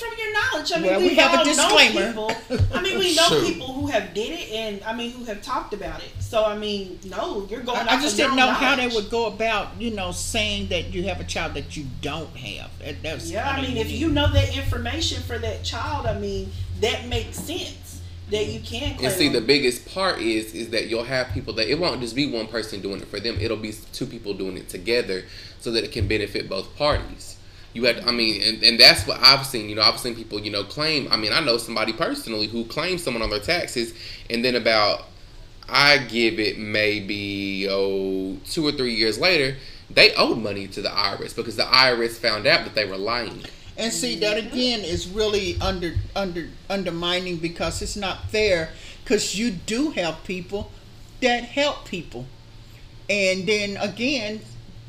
[0.55, 0.71] knowledge.
[0.71, 2.13] I mean, Well, we, we have a all disclaimer.
[2.13, 2.67] Know people.
[2.73, 3.45] I mean, we know Sure.
[3.45, 6.11] people who have did it, and I mean, who have talked about it.
[6.19, 7.79] So, I mean, no, you're going.
[7.79, 10.93] I, I just didn't own know how they would go about, you know, saying that
[10.93, 12.71] you have a child that you don't have.
[12.79, 16.05] That, that was Yeah, I kinda mean, if you know that information for that child,
[16.05, 18.95] I mean, that makes sense that you can.
[18.95, 22.01] Claim and see, the biggest part is is that you'll have people that it won't
[22.01, 23.37] just be one person doing it for them.
[23.39, 25.23] It'll be two people doing it together,
[25.59, 27.34] so that it can benefit both parties.
[27.75, 29.67] You had, I mean, and, and that's what I've seen.
[29.67, 31.09] You know, I've seen people, you know, claim.
[31.11, 33.93] I mean, I know somebody personally who claimed someone on their taxes,
[34.29, 35.03] and then about,
[35.67, 39.57] I give it maybe oh two or three years later,
[39.89, 43.43] they owed money to the IRS because the IRS found out that they were lying.
[43.77, 48.69] And see that again is really under under undermining because it's not fair
[49.03, 50.71] because you do have people
[51.21, 52.25] that help people,
[53.09, 54.39] and then again,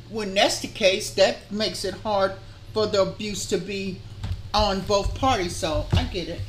[0.09, 2.35] when that's the case, that makes it hard
[2.77, 3.99] for the abuse to be
[4.53, 5.57] on both parties.
[5.57, 6.43] So I get it.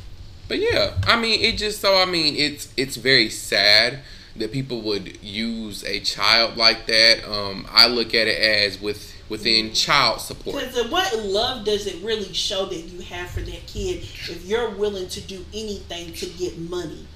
[0.50, 4.00] But yeah, I mean, it just so I mean, it's it's very sad
[4.36, 7.26] that people would use a child like that.
[7.26, 10.58] Um, I look at it as with within child support.
[10.60, 14.70] Because what love does it really show that you have for that kid if you're
[14.72, 17.08] willing to do anything to get money?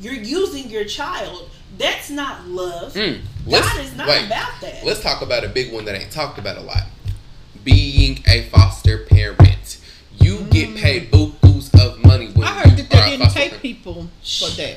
[0.00, 1.50] You're using your child.
[1.78, 2.94] That's not love.
[2.94, 4.84] Mm, let's- God is not wait, about that.
[4.84, 6.82] Let's talk about a big one that ain't talked about a lot.
[7.66, 9.78] Being a foster parent,
[10.20, 13.62] you get paid bukus of money when I heard you that they didn't take parent.
[13.62, 14.76] people for that.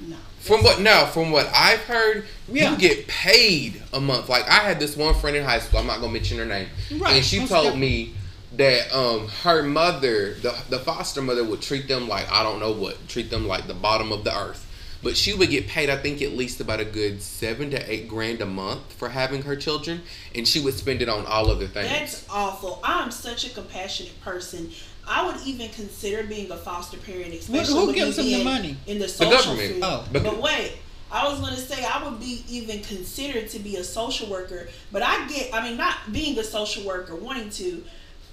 [0.00, 0.16] no.
[0.40, 2.72] From what now, from what I've heard, Yeah.
[2.72, 4.28] you get paid a month.
[4.28, 5.78] Like I had this one friend in high school.
[5.78, 7.88] I'm not gonna mention her name, Right, and she most told definitely.
[7.88, 8.14] me
[8.56, 12.72] that um her mother, the the foster mother, would treat them like I don't know
[12.72, 14.64] what, treat them like the bottom of the earth.
[15.02, 18.08] But she would get paid, I think, at least about a good seven to eight
[18.08, 20.02] grand a month for having her children,
[20.34, 21.88] and she would spend it on all other things.
[21.88, 22.80] That's awful.
[22.82, 24.70] I'm such a compassionate person.
[25.06, 28.76] I would even consider being a foster parent, especially who with gives them the money?
[28.86, 29.70] in the social government.
[29.74, 29.84] field.
[29.84, 30.04] Oh.
[30.12, 30.72] But- but wait,
[31.10, 34.68] I was going to say I would be even considered to be a social worker,
[34.92, 37.82] but I get, I mean, not being a social worker, wanting to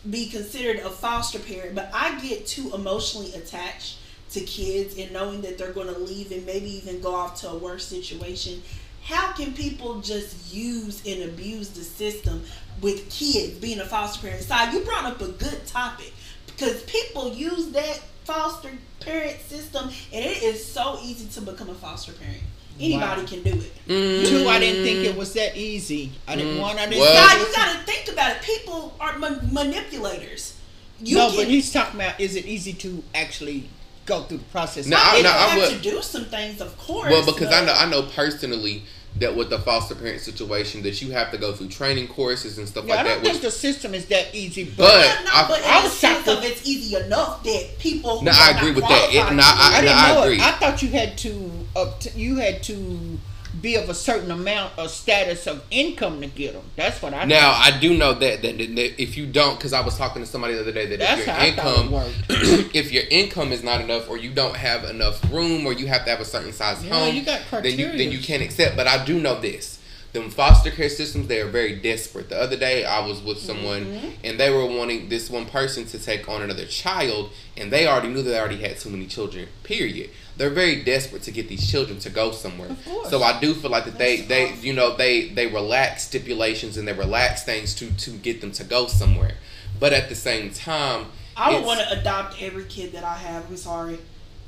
[0.10, 3.97] be considered a foster parent, but I get too emotionally attached
[4.35, 7.49] to kids and knowing that they're going to leave and maybe even go off to
[7.49, 8.61] a worse situation.
[9.03, 12.43] How can people just use and abuse the system
[12.81, 14.43] with kids being a foster parent?
[14.43, 16.11] Side, you brought up a good topic
[16.47, 21.75] because people use that foster parent system and it is so easy to become a
[21.75, 22.41] foster parent.
[22.79, 23.27] Anybody Wow.
[23.27, 23.71] can do it.
[23.87, 24.27] Mm.
[24.27, 26.11] Two, I didn't think it was that easy.
[26.27, 26.61] I didn't Mm.
[26.61, 26.99] one, I didn't.
[26.99, 28.41] Well- God, it you got to think about it.
[28.41, 30.53] People are ma- manipulators.
[31.01, 33.69] You no, can, but he's talking about is it easy to actually
[34.05, 34.85] go through the process?
[34.87, 37.09] No, of I- they getting- no, have would- to do some things, of course.
[37.11, 38.83] Well, because I know I know personally
[39.17, 42.67] that with the foster parent situation that you have to go through training courses and
[42.67, 43.23] stuff Yeah, I like don't that.
[43.31, 46.27] think Which, the system is that easy, But- but, no, I- but I was shocked
[46.27, 48.21] of it's easy enough that people.
[48.23, 49.09] No, I agree with that.
[49.13, 50.35] It- no, to I- I didn't I agree.
[50.35, 50.41] it.
[50.41, 53.17] I thought you had to uh, up you had to
[53.61, 56.63] be of a certain amount of status of income to get them.
[56.75, 57.25] That's what I.
[57.25, 60.21] now I do know that, that, that, that if you don't, because I was talking
[60.21, 61.85] to somebody the other day that That's if your how I thought
[62.29, 65.73] it income, if your income is not enough, or you don't have enough room, or
[65.73, 68.19] you have to have a certain size Yeah, home, you got then you then you
[68.19, 68.75] can't accept.
[68.75, 69.79] But I do know this:
[70.13, 72.29] them foster care systems they are very desperate.
[72.29, 74.09] The other day I was with someone Mm-hmm.
[74.23, 78.09] and they were wanting this one person to take on another child, and they already
[78.09, 79.47] knew that they already had too many children.
[79.63, 80.09] Period.
[80.37, 82.69] They're very desperate to get these children to go somewhere.
[82.69, 83.09] Of course.
[83.09, 84.65] So I do feel like that they That's they awful.
[84.65, 88.63] you know they they relax stipulations and they relax things to to get them to
[88.63, 89.35] go somewhere.
[89.79, 93.15] But at the same time, I would it's- want to adopt every kid that I
[93.15, 93.47] have.
[93.49, 93.99] I'm sorry.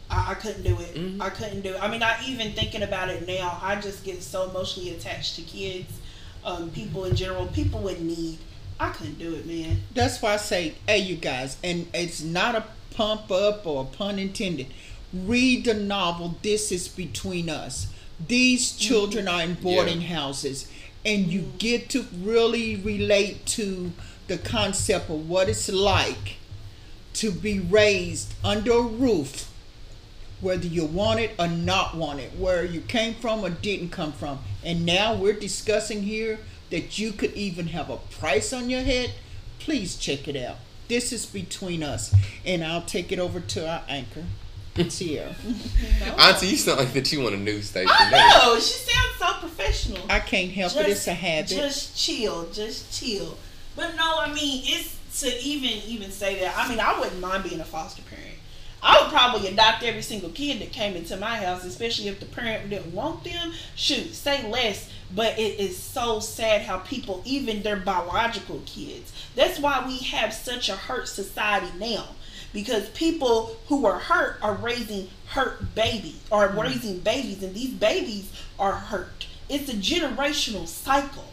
[0.09, 0.95] I, I couldn't do it.
[0.95, 1.21] Mhm.
[1.21, 1.81] I couldn't do it.
[1.83, 5.41] I mean, I even thinking about it now, I just get so emotionally attached to
[5.41, 5.91] kids,
[6.45, 8.37] um, people in general, people with need.
[8.79, 9.81] I couldn't do it, man.
[9.93, 12.63] That's why I say, hey, you guys, and it's not a
[12.95, 14.67] pump up or a pun intended.
[15.13, 16.37] Read the novel.
[16.41, 17.87] This is between us.
[18.25, 18.79] These mm-hmm.
[18.79, 20.71] children are in boarding houses,
[21.05, 23.91] and you get to really relate to
[24.27, 26.37] the concept of what it's like
[27.13, 29.49] to be raised under a roof,
[30.41, 34.11] whether you want it or not want it, where you came from or didn't come
[34.11, 34.39] from.
[34.63, 36.39] And now we're discussing here
[36.69, 39.13] that you could even have a price on your head.
[39.59, 40.57] Please check it out.
[40.87, 42.13] This is between us.
[42.45, 44.25] And I'll take it over to our anchor,
[44.89, 45.35] Sierra.
[46.17, 47.91] Auntie, you sound like that you want a news station.
[47.91, 48.59] I know.
[48.59, 50.05] She sounds so professional.
[50.09, 50.89] I can't help it.
[50.89, 51.49] It's a habit.
[51.49, 52.49] Just chill.
[52.51, 53.37] Just chill.
[53.75, 56.57] But no, I mean, it's to even even say that.
[56.57, 58.35] I mean, I wouldn't mind being a foster parent.
[58.81, 62.27] I would probably adopt every single kid that came into my house, especially if the
[62.27, 63.53] parent didn't want them.
[63.75, 64.89] Shoot, say less.
[65.13, 70.33] But it is so sad how people, even their biological kids, that's why we have
[70.33, 72.09] such a hurt society now.
[72.53, 76.63] Because people who are hurt are raising hurt babies, or mm.
[76.63, 79.27] raising babies, and these babies are hurt.
[79.49, 81.25] It's a generational cycle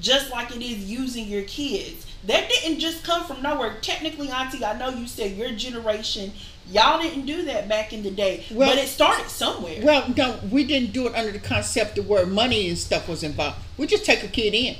[0.00, 2.06] just like it is using your kids.
[2.24, 3.76] That didn't just come from nowhere.
[3.80, 6.32] Technically, Auntie, I know you said your generation,
[6.68, 9.80] y'all didn't do that back in the day, Well- but it started somewhere.
[9.82, 13.22] Well, no, we didn't do it under the concept of where money and stuff was
[13.22, 13.58] involved.
[13.76, 14.76] We just take a kid in.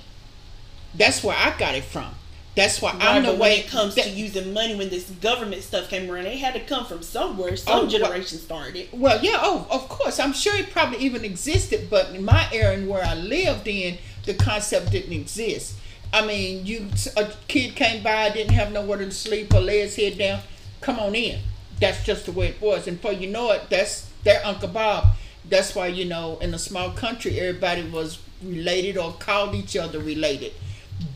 [0.95, 2.15] That's where I got it from.
[2.57, 5.05] That's why Right, I'm the way when it comes that- to using money, when this
[5.21, 7.55] government stuff came around, it had to come from somewhere.
[7.57, 8.89] Some Oh, well- generation started.
[8.93, 10.19] Well, yeah, oh, of course.
[10.19, 13.99] I'm sure it probably even existed, but in my era and where I lived in,
[14.25, 15.75] the concept didn't exist.
[16.15, 19.97] I mean, you a kid came by, didn't have nowhere to sleep or lay his
[19.97, 20.41] head down.
[20.81, 21.41] Come on in.
[21.79, 22.87] That's just the way it was.
[22.87, 25.09] And for you know it, that's their Uncle Bob.
[25.49, 29.99] That's why you know, in a small country, everybody was related or called each other
[29.99, 30.53] related.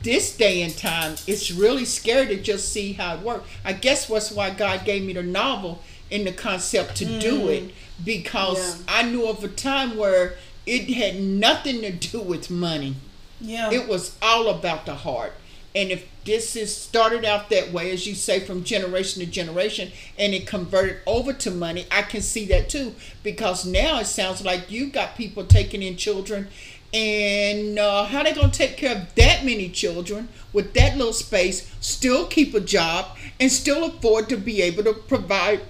[0.02, 3.48] This day and time, it's really scary to just see how it works.
[3.64, 7.48] I guess that's why God gave me the novel in the concept to do mm.
[7.48, 8.84] it because Yeah.
[8.88, 12.96] I knew of a time where it had nothing to do with money.
[13.40, 13.70] Yeah.
[13.70, 15.32] It was all about the heart.
[15.74, 19.92] And if this is started out that way, as you say, from generation to generation,
[20.18, 22.94] and it converted over to money, I can see that too.
[23.22, 26.48] Because now it sounds like you got people taking in children,
[26.92, 31.72] and uh, how they gonna take care of that many children with that little space,
[31.80, 35.60] still keep a job, and still afford to be able to provide,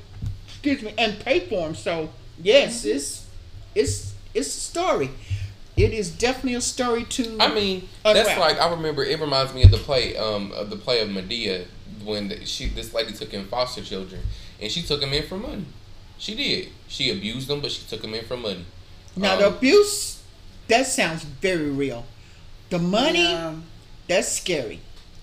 [0.49, 1.75] excuse me, and pay for them.
[1.75, 2.11] So
[2.43, 3.27] yes, it's
[3.75, 5.11] it's it's a story.
[5.77, 7.37] It is definitely a story to.
[7.41, 9.03] I mean, that's like I remember.
[9.05, 11.67] It reminds me of the play, um, of the play of Madea
[12.05, 14.21] when the, she this lady took in foster children,
[14.61, 15.65] and she took them in for money.
[16.19, 16.69] She did.
[16.89, 18.65] She abused them, but she took them in for money.
[19.17, 20.20] Now the Um, abuse,
[20.71, 22.05] that sounds very real.
[22.71, 23.55] The money, Yeah.
[24.09, 24.81] that's scary.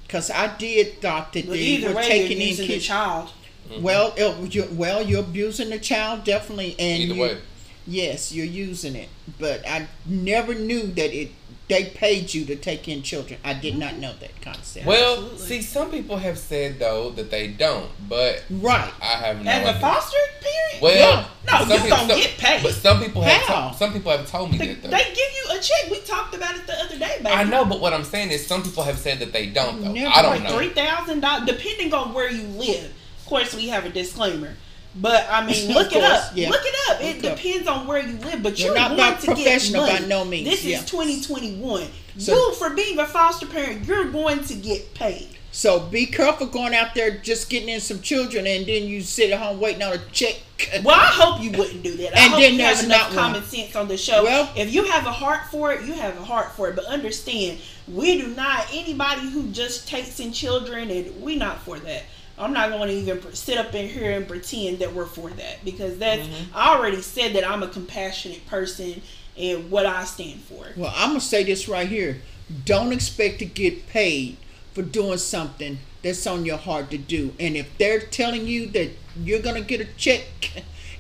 [0.10, 2.74] Cause I did thought that But they either were way, taking you're in using the
[2.74, 2.86] kids.
[2.86, 3.30] child.
[3.70, 3.82] Mm-hmm.
[3.84, 7.38] Well, it, you, well, you're abusing the child definitely, and Either you- way.
[7.86, 9.10] yes, you're using it.
[9.40, 11.32] But I never knew that it
[11.68, 13.42] they paid you to take in children.
[13.44, 14.00] I did not mm-hmm.
[14.02, 14.86] know that concept.
[14.86, 15.38] Well, Absolutely.
[15.48, 18.94] see, some people have said though that they don't, but right.
[19.02, 19.82] I have no As a idea.
[19.82, 20.66] foster parent?
[20.82, 21.26] Well, Yeah.
[21.46, 22.63] No, some you people- don't some- get paid.
[22.63, 23.70] But some people have How?
[23.70, 24.90] to- some people have told me They, that though.
[24.90, 25.90] they give you a check.
[25.92, 27.30] We talked about it the other day, baby.
[27.30, 29.92] I know, but what I'm saying is some people have said that they don't though.
[29.92, 30.58] Never I don't like know.
[30.58, 32.86] three thousand dollars, depending on where you live.
[33.20, 34.56] Of course, we have a disclaimer,
[34.96, 36.32] but I mean, Of look it up.
[36.36, 36.50] yeah.
[36.50, 37.02] Look it up.
[37.02, 37.38] It Look up.
[37.38, 40.00] depends on where you live, but You're you're, not going about to get professional by
[40.00, 40.80] no means, This yeah.
[40.80, 41.88] is 2021.
[42.18, 45.30] So- you, for being a foster parent, you're going to get paid.
[45.58, 49.32] So be careful going out there just getting in some children, and then you sit
[49.32, 50.36] at home waiting on a check.
[50.84, 52.15] Well, I hope you wouldn't do that.
[52.15, 53.34] I And hope then you have there's enough not one.
[53.34, 54.24] common sense on the show.
[54.24, 56.76] Well- if you have a heart for it, you have a heart for it.
[56.76, 61.80] But understand, we do not anybody who just takes in children, and we not for
[61.80, 62.04] that.
[62.38, 65.65] I'm not going to even sit up in here and pretend that we're for that
[65.65, 66.22] because that's.
[66.22, 66.56] Mm-hmm.
[66.56, 69.02] I already said that I'm a compassionate person
[69.36, 70.67] and what I stand for.
[70.76, 72.22] Well, I'm gonna say this right here.
[72.63, 74.38] Don't expect to get paid
[74.78, 77.34] for doing something that's on your heart to do.
[77.40, 80.28] And if they're telling you that you're gonna get a check,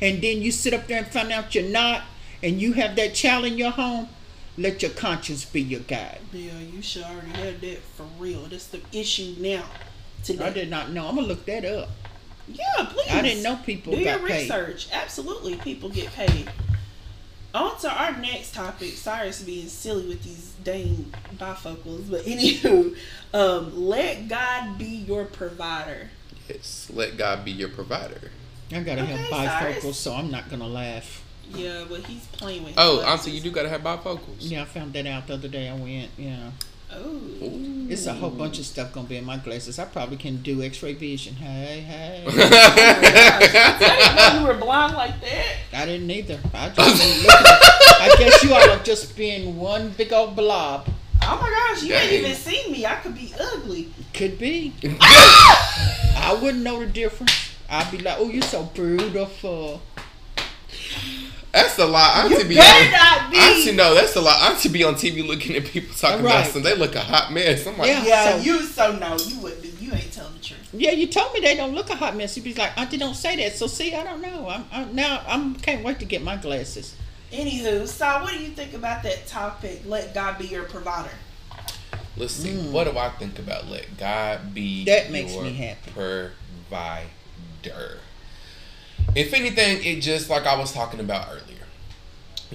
[0.01, 2.01] and then you sit up there and find out you're not,
[2.41, 4.09] and you have that child in your home,
[4.57, 6.17] let your conscience be your guide.
[6.33, 8.47] Yeah, you should already have that for real.
[8.47, 9.65] That's the issue now.
[10.23, 10.45] Today.
[10.45, 11.07] I did not know.
[11.07, 11.89] I'm gonna look that up.
[12.47, 13.11] Yeah, please.
[13.11, 14.41] I didn't know people Do got your paid.
[14.49, 14.87] research.
[14.91, 16.49] Absolutely, people get paid.
[17.53, 18.89] On to our next topic.
[18.93, 22.95] Sorry to being silly with these dang bifocals, but anywho,
[23.33, 26.09] um, let God be your provider.
[26.47, 28.31] Yes, let God be your provider.
[28.71, 29.97] I gotta Okay, have bifocals, Cyrus.
[29.97, 31.23] so I'm not gonna laugh.
[31.53, 32.73] Yeah, but he's playing with.
[32.77, 33.27] Oh, glasses.
[33.27, 34.19] Auntie, you do gotta have bifocals.
[34.39, 35.69] Yeah, I found that out the other day.
[35.69, 36.09] I went.
[36.17, 36.51] Yeah,
[36.93, 37.19] Oh,
[37.89, 39.77] it's a whole bunch of stuff gonna be in my glasses.
[39.79, 41.35] I probably can do X-ray vision.
[41.35, 42.23] Hey, hey.
[42.27, 43.81] oh my gosh.
[43.81, 45.45] I didn't know you were blind like that.
[45.73, 46.39] I didn't either.
[46.53, 47.45] I just been looking.
[47.45, 50.87] At, I guess you all are just being one big old blob.
[51.23, 52.03] Oh my gosh, you Dang.
[52.03, 52.85] ain't even seen me.
[52.85, 53.89] I could be ugly.
[54.13, 54.73] Could be.
[55.01, 57.55] I wouldn't know the difference.
[57.69, 59.81] I'd be like, oh, you're so beautiful.
[61.53, 62.17] That's a lot.
[62.25, 63.37] Auntie You be better on, not be.
[63.37, 64.41] Auntie, no, that's a lot.
[64.51, 66.41] Auntie be on TV looking at people talking Right.
[66.41, 66.61] about some.
[66.63, 67.65] They look a hot mess.
[67.65, 68.03] I'm like, Yeah.
[68.05, 69.69] Yeah, So- you so no, you wouldn't be.
[69.83, 70.59] You ain't telling the truth.
[70.73, 72.35] Yeah, you told me they don't look a hot mess.
[72.37, 73.57] You'd be like, Auntie, don't say that.
[73.57, 74.47] So see, I don't know.
[74.49, 76.95] I'm, I'm now I'm can't wait to get my glasses.
[77.31, 79.81] Anywho, so what do you think about that topic?
[79.85, 81.09] Let God be your provider.
[82.17, 82.51] let's see.
[82.53, 82.71] Hmm.
[82.71, 85.91] What do I think about let God be That makes your me happy.
[85.91, 87.99] provider?
[89.15, 91.41] If anything, it just like I was talking about earlier.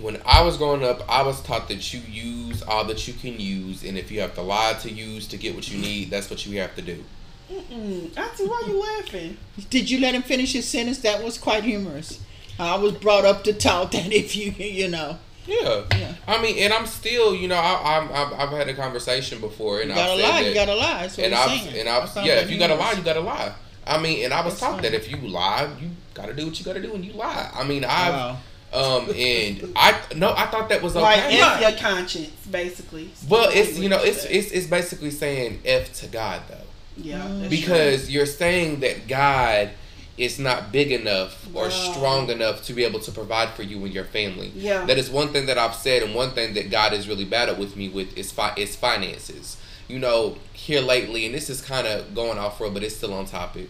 [0.00, 3.38] When I was growing up, I was taught that you use all that you can
[3.38, 6.30] use, and if you have to lie to use to get what you need, that's
[6.30, 7.04] what you have to do.
[7.52, 8.16] Mm-mm.
[8.16, 9.36] Auntie, why you laughing?
[9.68, 10.98] Did you let him finish his sentence?
[11.00, 12.20] That was quite humorous.
[12.58, 15.82] I was brought up to talk that if you, you know, Yeah.
[15.90, 16.14] Yeah.
[16.26, 19.80] I mean, and I'm still, you know, I, I'm, I've, I've had a conversation before,
[19.80, 20.42] and you I've gotta said lie.
[20.42, 21.02] that, You gotta lie.
[21.02, 21.76] That's what and I've, saying.
[21.80, 23.52] and I I've, yeah, if you gotta lie, you gotta lie.
[23.86, 24.82] I mean, and I was That's taught fine.
[24.82, 27.50] that if you lie, you gotta do what you gotta do, and you lie.
[27.54, 28.38] I mean, I've, Wow.
[28.72, 31.02] um, and I no, I thought that was okay.
[31.02, 31.40] Like okay.
[31.40, 33.10] F your conscience, basically.
[33.28, 36.56] well, it's you know, it's it's it's basically saying f to God though,
[36.96, 37.38] yeah, Mm.
[37.40, 39.70] that's because you're saying that God
[40.18, 41.68] is not big enough or Wow.
[41.70, 44.52] strong enough to be able to provide for you and your family.
[44.54, 44.84] yeah.
[44.84, 47.58] That is one thing that I've said, and one thing that God has really battled
[47.58, 49.56] with me with is fi- is finances.
[49.88, 53.12] You know, here lately, and this is kind of going off road, but it's still
[53.12, 53.68] on topic.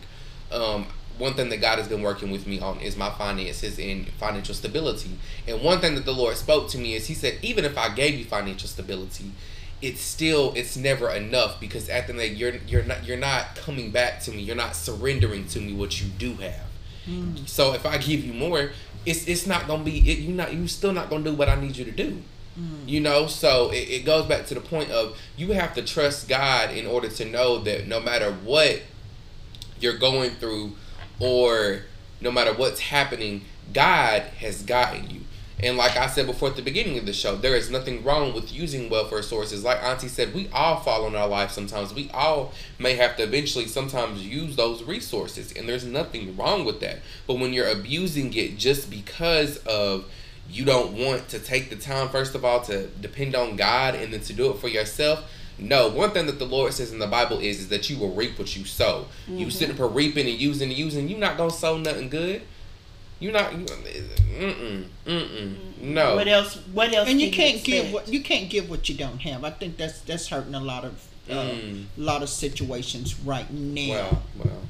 [0.51, 0.87] Um,
[1.19, 4.55] one thing that God has been working with me on is my finances and financial
[4.55, 5.11] stability.
[5.47, 7.95] And one thing that the Lord spoke to me is He said, even if I
[7.95, 9.33] gave you financial stability,
[9.81, 13.05] it's still it's never enough because at the end of the day, you're you're not
[13.05, 14.41] you're not coming back to me.
[14.41, 16.67] You're not surrendering to me what you do have.
[17.47, 18.71] So if I give you more,
[19.05, 21.57] it's it's not gonna be it, you not you still not gonna do what I
[21.61, 22.23] need you to do.
[22.59, 22.89] Mm.
[22.89, 26.29] You know, so it, it goes back to the point of you have to trust
[26.29, 28.83] God in order to know that no matter what
[29.81, 30.73] you're going through
[31.19, 31.83] or
[32.21, 35.21] no matter what's happening, God has gotten you.
[35.63, 38.35] And like I said before at the beginning of the show, there is nothing wrong
[38.35, 39.63] with using welfare sources.
[39.63, 41.95] Like Auntie said, we all fall in our life sometimes.
[41.95, 45.53] We all may have to eventually sometimes use those resources.
[45.53, 46.99] And there's nothing wrong with that.
[47.29, 50.07] But when you're abusing it just because of
[50.51, 54.13] you don't want to take the time, first of all, to depend on God and
[54.13, 55.25] then to do it for yourself.
[55.59, 58.13] No, one thing that the Lord says in the Bible is, is that you will
[58.15, 59.07] reap what you sow.
[59.29, 62.43] You sitting for reaping and using and using, you're not gonna sow nothing good.
[63.21, 63.53] You're not.
[63.53, 66.17] You, mm-mm, mm-mm, no.
[66.17, 66.57] What else?
[66.73, 67.09] What else?
[67.09, 69.45] and you can can't give what you can't give what you don't have.
[69.45, 71.85] I think that's that's hurting a lot of uh, Mm.
[71.97, 73.91] lot of situations right now.
[73.91, 74.62] Well, well.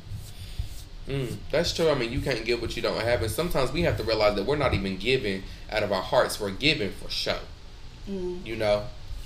[1.09, 1.91] Mm, that's true.
[1.91, 4.37] I mean, you can't give what you don't have, and sometimes we have to realize
[4.37, 6.41] that we're not even giving out of our hearts.
[6.41, 7.39] We're giving for show.
[8.09, 8.47] Mm.
[8.47, 8.85] You know.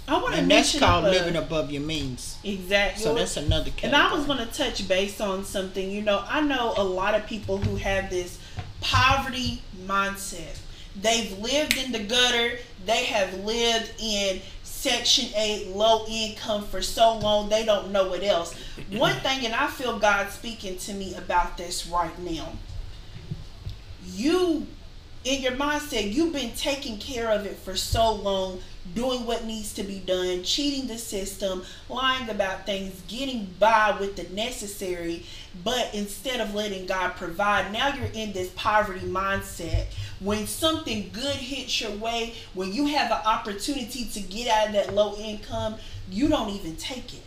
[0.08, 2.38] I want to and that's called up a- living above your means.
[2.44, 3.02] exactly.
[3.02, 3.92] So that's another category.
[3.92, 5.90] And I was going to touch base on something.
[5.90, 8.38] You know, I know a lot of people who have this
[8.80, 10.60] poverty mindset.
[11.00, 14.40] They've lived in the gutter, they have lived in
[14.86, 18.54] Section 8, low income for so long, they don't know what else.
[18.92, 22.52] One thing, and I feel God speaking to me about this right now.
[24.06, 24.68] You,
[25.24, 28.60] in your mindset, you've been taking care of it for so long,
[28.94, 34.16] doing what needs to be done, cheating the system, lying about things, getting by with
[34.16, 35.24] the necessary,
[35.64, 39.86] but instead of letting God provide, now you're in this poverty mindset.
[40.20, 44.72] When something good hits your way, when you have an opportunity to get out of
[44.74, 45.76] that low income,
[46.10, 47.22] you don't even take it.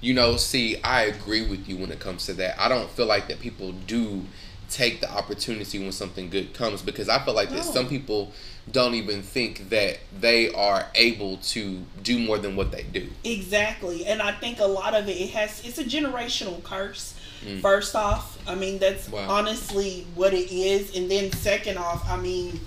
[0.00, 2.60] You know, see, I agree with you when it comes to that.
[2.60, 4.24] I don't feel like that people do
[4.68, 8.32] take the opportunity when something good comes because I feel like that some people
[8.70, 13.08] don't even think that they are able to do more than what they do.
[13.22, 14.06] Exactly.
[14.06, 17.14] And I think a lot of it, it has it's a generational curse.
[17.44, 17.60] Mm.
[17.60, 19.28] First off, I mean that's Wow.
[19.28, 20.96] honestly what it is.
[20.96, 22.60] And then second off, I mean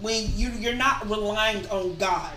[0.00, 2.32] when you you're not relying on God.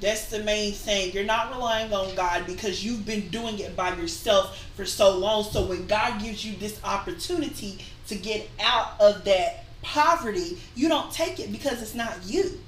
[0.00, 1.12] That's the main thing.
[1.12, 5.42] You're not relying on God because you've been doing it by yourself for so long.
[5.42, 11.12] So when God gives you this opportunity to get out of that poverty, you don't
[11.12, 12.60] take it because it's not you.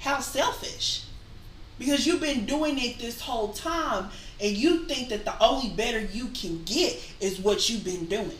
[0.00, 1.04] How selfish.
[1.78, 4.10] Because you've been doing it this whole time
[4.40, 8.38] and you think that the only better you can get is what you've been doing.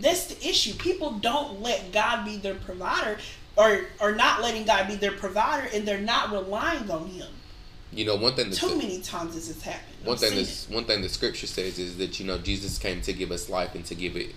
[0.00, 0.74] That's the issue.
[0.74, 3.18] People don't let god be their provider
[3.56, 7.28] or or not letting god be their provider and they're not relying on him.
[7.92, 9.96] You know, one thing too many times this has happened.
[10.02, 13.00] One I've thing that's one thing the scripture says is that you know Jesus came
[13.02, 14.34] to give us life and to give it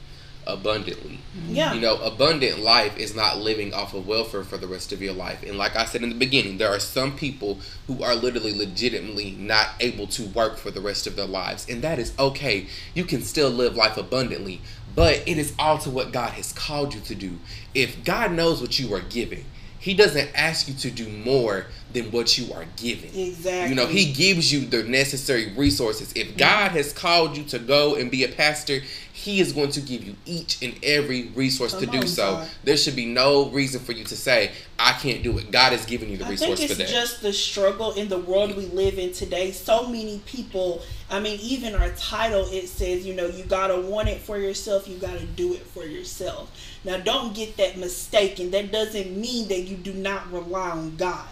[0.48, 1.20] abundantly.
[1.48, 1.74] Yeah.
[1.74, 5.14] You know, abundant life is not living off of welfare for the rest of your
[5.14, 5.44] life.
[5.44, 9.32] And like I said in the beginning, there are some people who are literally legitimately
[9.32, 11.68] not able to work for the rest of their lives.
[11.70, 12.68] And that is okay.
[12.94, 14.62] You can still live life abundantly,
[14.96, 17.38] but it is all to what God has called you to do.
[17.76, 19.46] If God knows what you are giving,
[19.80, 23.10] he doesn't ask you to do more than what you are given.
[23.18, 23.70] Exactly.
[23.70, 26.12] You know, he gives you the necessary resources.
[26.14, 28.82] If God has called you to go and be a pastor,
[29.14, 32.34] he is going to give you each and every resource Come to do on, so.
[32.34, 32.50] God.
[32.64, 35.50] There should be no reason for you to say, I can't do it.
[35.50, 36.96] God has given you the I resource think for it's that.
[36.96, 39.52] just the struggle in the world we live in today.
[39.52, 43.82] So many people, I mean, even our title, it says, you know, you got to
[43.82, 46.52] want it for yourself, you got to do it for yourself.
[46.84, 48.52] Now, don't get that mistaken.
[48.52, 51.28] That doesn't mean that you do not rely on God.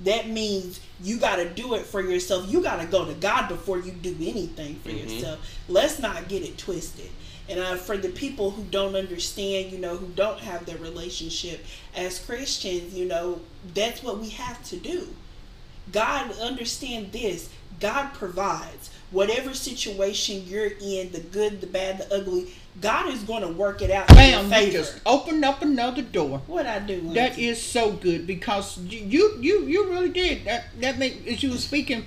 [0.00, 2.48] That means you got to do it for yourself.
[2.50, 5.02] You got to go to God before you do anything for Mhm.
[5.14, 5.40] yourself.
[5.68, 7.10] Let's not get it twisted.
[7.48, 11.64] And uh, for the people who don't understand, you know, who don't have their relationship
[11.96, 13.40] as Christians, you know,
[13.74, 15.08] that's what we have to do.
[15.90, 17.48] God, understand this.
[17.80, 18.90] God provides.
[19.10, 23.80] Whatever situation you're in, the good, the bad, the ugly, God is going to work
[23.80, 24.72] it out in Bam, your you favor.
[24.72, 26.42] just opened up another door.
[26.46, 27.00] what I do?
[27.14, 27.48] That Auntie?
[27.48, 30.66] is so good because you you you, you really did that.
[30.80, 32.04] That make as you were speaking,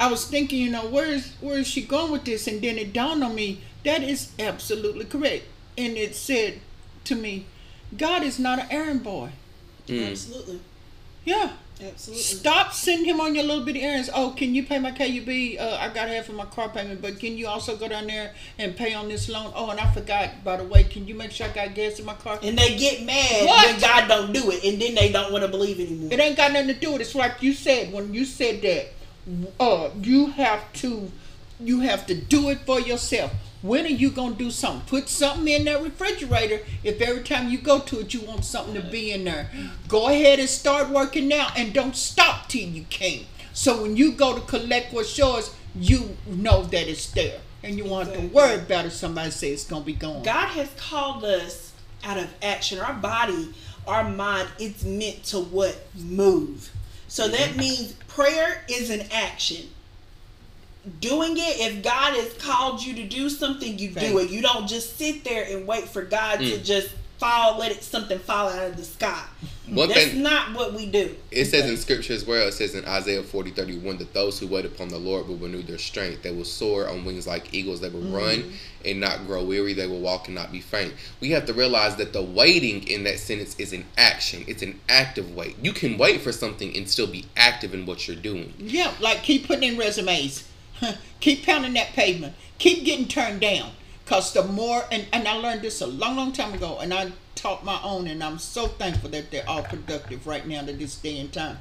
[0.00, 2.46] I was thinking, you know, where is where is she going with this?
[2.48, 5.44] And then it dawned on me that is absolutely correct.
[5.78, 6.60] And it said
[7.04, 7.46] to me,
[7.96, 9.30] God is not an errand boy.
[9.86, 10.10] Mm.
[10.10, 10.60] Absolutely.
[11.24, 11.52] Yeah.
[11.80, 12.22] Absolutely.
[12.22, 14.08] Stop sending him on your little bitty errands.
[14.14, 15.60] Oh, can you pay my KUB?
[15.60, 18.32] Uh, I got half of my car payment, but can you also go down there
[18.58, 19.52] and pay on this loan?
[19.54, 22.06] Oh, and I forgot, by the way, can you make sure I got gas in
[22.06, 22.38] my car?
[22.42, 23.66] And they get mad What?
[23.66, 26.08] when God don't do it, and then they don't want to believe anymore.
[26.12, 27.04] It ain't got nothing to do with it.
[27.04, 28.88] It's like you said when you said that.
[29.58, 31.10] Uh, you have to,
[31.58, 33.32] you have to do it for yourself.
[33.66, 34.86] When are you gonna do something?
[34.86, 36.60] Put something in that refrigerator.
[36.84, 39.50] If every time you go to it, you want something to be in there,
[39.88, 43.24] go ahead and start working now, and don't stop till you can.
[43.52, 47.84] So when you go to collect what's yours, you know that it's there, and you
[47.84, 50.22] want to worry about if somebody says it's gonna be gone.
[50.22, 51.72] God has called us
[52.04, 52.78] out of action.
[52.78, 53.52] Our body,
[53.86, 55.76] our mind, it's meant to what?
[55.96, 56.70] Move.
[57.08, 59.70] So that means prayer is an action.
[61.00, 64.30] Doing it, if God has called you to do something, you do it.
[64.30, 66.64] You don't just sit there and wait for God to Mm.
[66.64, 69.24] just fall, let it something fall out of the sky.
[69.68, 71.16] One That's thing not what we do.
[71.32, 74.46] it says in scripture as well, it says in Isaiah 40 31 that those who
[74.46, 76.22] wait upon the Lord will renew their strength.
[76.22, 77.80] They will soar on wings like eagles.
[77.80, 78.52] They will run
[78.84, 79.72] and not grow weary.
[79.72, 80.92] They will walk and not be faint.
[81.20, 84.78] We have to realize that the waiting in that sentence is an action, it's an
[84.88, 85.56] active wait.
[85.60, 88.54] You can wait for something and still be active in what you're doing.
[88.58, 90.44] Yeah, like keep putting in resumes.
[91.20, 92.34] Keep pounding that pavement.
[92.58, 93.70] Keep getting turned down.
[94.06, 97.10] Cause the more and, and I learned this a long, long time ago and I
[97.34, 100.96] taught my own and I'm so thankful that they're all productive right now to this
[100.96, 101.58] day and time.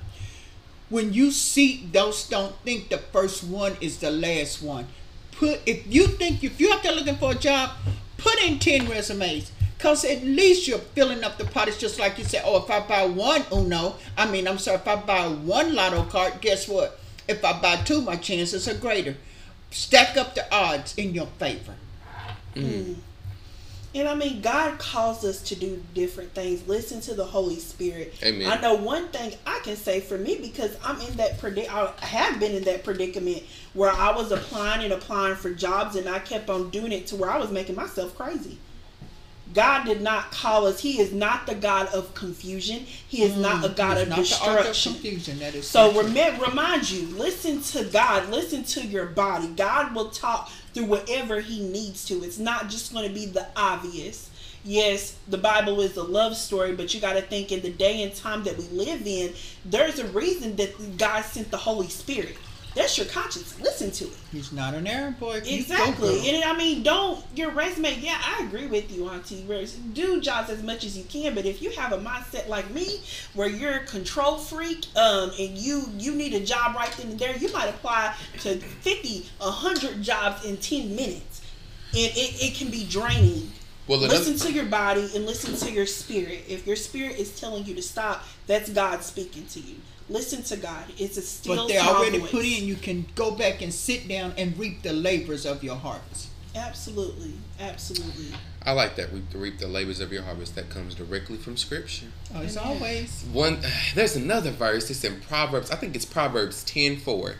[0.89, 4.87] When you see those don't think the first one is the last one.
[5.31, 7.71] Put if you think if you're out there looking for a job,
[8.17, 9.51] put in ten resumes.
[9.79, 11.67] Cause at least you're filling up the pot.
[11.67, 14.77] It's just like you said, oh, if I buy one Uno, I mean, I'm sorry,
[14.77, 16.99] if I buy one lotto card, guess what?
[17.27, 19.15] If I buy two, my chances are greater.
[19.71, 21.75] Stack up the odds in your favor.
[22.55, 22.95] Mm.
[23.95, 26.67] And I mean, God calls us to do different things.
[26.67, 28.13] Listen to the Holy Spirit.
[28.21, 28.51] Amen.
[28.51, 31.69] I know one thing I can say for me because I'm in that predic.
[31.69, 36.09] I have been in that predicament where I was applying and applying for jobs, and
[36.09, 38.57] I kept on doing it to where I was making myself crazy.
[39.55, 40.81] God did not call us.
[40.81, 42.85] He is not the God of confusion.
[43.07, 44.93] He is not a mm, God of author of destruction.
[44.93, 45.39] confusion.
[45.39, 49.47] That is So remember, remind you, listen to God, listen to your body.
[49.47, 52.21] God will talk through whatever He needs to.
[52.23, 54.29] It's not just going to be the obvious.
[54.65, 58.03] Yes, the Bible is a love story, but you got to think in the day
[58.03, 59.33] and time that we live in,
[59.63, 62.35] there's a reason that God sent the Holy Spirit.
[62.75, 63.57] That's your conscience.
[63.61, 64.17] Listen to it.
[64.33, 65.37] He's not an errand boy.
[65.37, 66.29] Exactly.
[66.29, 67.97] And I mean, don't your resume.
[67.99, 69.45] Yeah, I agree with you, Auntie.
[69.47, 69.73] Rose.
[69.73, 72.99] Do jobs as much as you can, but if you have a mindset like me,
[73.33, 77.19] where you're a control freak, um, and you you need a job right then and
[77.19, 81.41] there, you might apply to 50, 100 jobs in ten minutes,
[81.93, 83.51] and it, it can be draining.
[83.87, 86.45] Well, another, Listen to your body and listen to your spirit.
[86.47, 89.75] If your spirit is telling you to stop, that's God speaking to you.
[90.09, 90.85] Listen to God.
[90.97, 92.31] It's a still But they're small already voice.
[92.31, 92.65] put in.
[92.65, 96.29] You can go back and sit down and reap the labors of your harvest.
[96.55, 98.27] Absolutely, absolutely.
[98.63, 99.11] I like that.
[99.11, 100.55] Reap the, reap the labors of your harvest.
[100.55, 102.05] That comes directly from scripture.
[102.33, 102.67] As Amen.
[102.77, 103.25] always.
[103.33, 103.59] One,
[103.95, 104.89] there's another verse.
[104.89, 105.69] It's in Proverbs.
[105.71, 107.35] I think it's Proverbs ten four,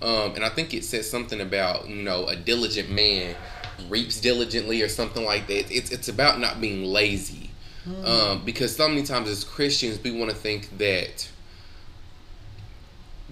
[0.00, 3.34] um, and I think it says something about you know a diligent man
[3.88, 5.70] reaps diligently or something like that.
[5.74, 7.50] It's it's about not being lazy.
[8.04, 11.28] Um, because so many times as Christians we want to think that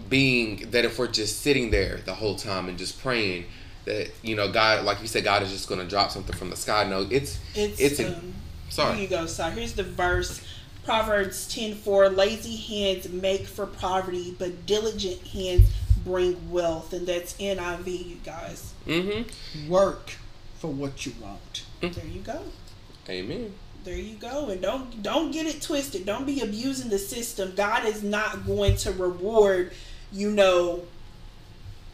[0.09, 3.45] being that if we're just sitting there the whole time and just praying
[3.85, 6.51] that you know God like you said God is just going to drop something from
[6.51, 6.85] the sky.
[6.85, 8.35] No, it's It's, it's a, um,
[8.69, 8.95] sorry.
[8.95, 9.27] Here you go.
[9.27, 10.45] So here's the verse.
[10.85, 12.09] Proverbs ten four.
[12.09, 15.69] Lazy hands make for poverty, but diligent hands
[16.05, 16.93] bring wealth.
[16.93, 18.73] And that's NIV, you guys.
[18.87, 19.69] Mm-hmm.
[19.69, 20.13] Work
[20.59, 21.65] for what you want.
[21.81, 22.43] There you go.
[23.09, 23.55] Amen.
[23.85, 24.51] There you go.
[24.51, 26.05] And don't don't get it twisted.
[26.05, 27.55] Don't be abusing the system.
[27.57, 29.73] God is not going to reward,
[30.13, 30.85] you know,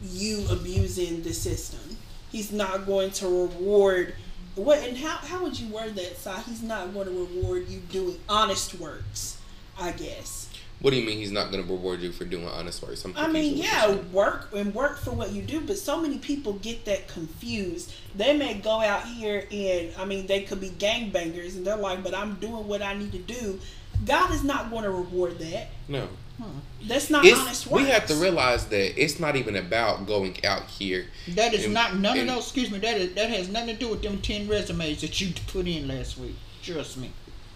[0.01, 1.97] you abusing the system.
[2.31, 4.13] He's not going to reward
[4.57, 6.31] what and how how would you word that, Si?
[6.47, 9.39] He's not going to reward you doing honest works,
[9.79, 10.49] I guess.
[10.79, 12.95] What do you mean he's not going to reward you for doing honest work?
[13.15, 14.13] I mean, yeah, what you're saying.
[14.13, 17.93] work and work for what you do, but so many people get that confused.
[18.15, 22.03] They may go out here and I mean they could be gangbangers and they're like,
[22.03, 23.59] but I'm doing what I need to do.
[24.05, 25.69] God is not going to reward that.
[25.87, 26.07] No.
[26.37, 26.59] Hmm.
[26.87, 27.81] That's not It's, honest work.
[27.81, 31.07] we have to realize that it's not even about going out here.
[31.29, 32.43] That is And- not none and- of those.
[32.45, 32.77] Excuse me.
[32.79, 35.87] That is, that has nothing to do with them ten resumes that you put in
[35.87, 36.35] last week.
[36.63, 37.11] Trust me.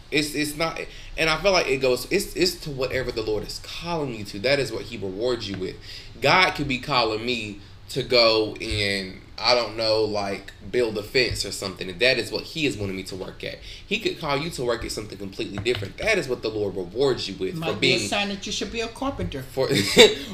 [0.09, 0.77] It's it's not,
[1.17, 2.05] and I feel like it goes.
[2.11, 4.39] It's it's to whatever the Lord is calling you to.
[4.39, 5.75] That is what He rewards you with.
[6.21, 7.59] God could be calling me
[7.89, 12.31] to go and I don't know, like build a fence or something, and that is
[12.31, 13.59] what He is wanting me to work at.
[13.85, 15.97] He could call you to work at something completely different.
[15.97, 18.51] That is what the Lord rewards you with for Might be a sign that you
[18.51, 19.41] should be a carpenter.
[19.41, 19.73] for, for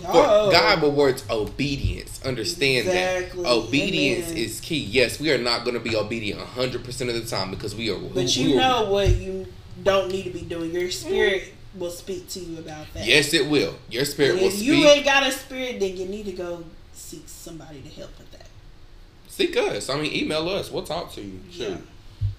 [0.07, 0.51] Oh.
[0.51, 2.21] God rewards obedience.
[2.25, 3.43] Understand Exactly.
[3.43, 4.37] that obedience Amen.
[4.37, 4.79] is key.
[4.79, 7.89] Yes, we are not going to be obedient hundred percent of the time because we
[7.89, 7.97] are.
[7.97, 9.47] but who- you we are- know what you
[9.83, 10.73] don't need to be doing.
[10.73, 13.05] Your spirit will speak to you about that.
[13.05, 13.75] Yes, it will.
[13.89, 16.63] Your spirit And will if you ain't got a spirit, then you need to go
[16.93, 18.26] seek somebody to help with that.
[19.37, 19.87] Seek us.
[19.87, 20.71] I mean, email us.
[20.71, 21.39] We'll talk to you.
[21.51, 21.69] Shoot.
[21.69, 21.77] Yeah.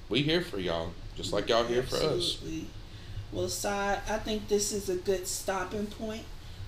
[0.08, 0.90] We here for y'all.
[1.14, 2.02] Just like y'all here for us.
[2.02, 2.66] Absolutely.
[3.30, 6.24] Well, Si, I think this is a good stopping point.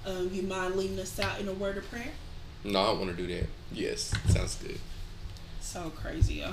[0.07, 2.13] Um, you mind leading us out in a word of prayer?
[2.63, 3.49] No, I want to do that.
[3.73, 4.79] Yes, sounds good.
[5.61, 6.53] So crazy, yo.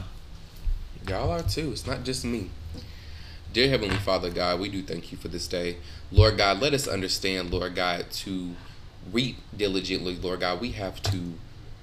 [1.07, 1.71] Y'all are too.
[1.71, 2.49] It's not just me.
[3.53, 5.77] Dear Heavenly Father God, we do thank you for this day.
[6.11, 8.55] Lord God, let us understand, Lord God, to
[9.11, 10.61] reap diligently, Lord God.
[10.61, 11.35] We have to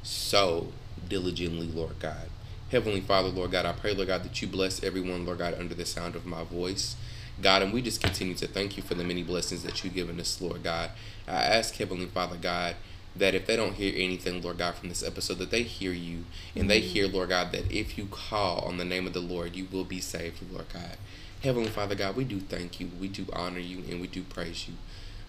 [0.02, 0.72] sow
[1.08, 2.28] diligently, Lord God.
[2.70, 5.74] Heavenly Father, Lord God, I pray, Lord God, that you bless everyone, Lord God, under
[5.74, 6.96] the sound of my voice.
[7.40, 10.20] God, and we just continue to thank you for the many blessings that you've given
[10.20, 10.90] us, Lord God.
[11.26, 12.76] I ask, Heavenly Father, God,
[13.16, 16.24] that if they don't hear anything, Lord God, from this episode, that they hear you
[16.56, 16.88] and they mm-hmm.
[16.90, 19.84] hear, Lord God, that if you call on the name of the Lord, you will
[19.84, 20.96] be saved, Lord God.
[21.42, 24.66] Heavenly Father God, we do thank you, we do honor you, and we do praise
[24.66, 24.74] you.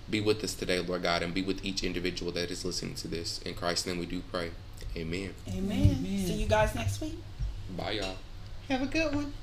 [0.09, 3.07] Be with us today, Lord God, and be with each individual that is listening to
[3.07, 3.39] this.
[3.41, 4.51] In Christ's name we do pray.
[4.97, 5.33] Amen.
[5.49, 5.97] Amen.
[5.99, 6.25] Amen.
[6.25, 7.17] See you guys next week.
[7.77, 8.15] Bye, y'all.
[8.69, 9.33] Have a good one.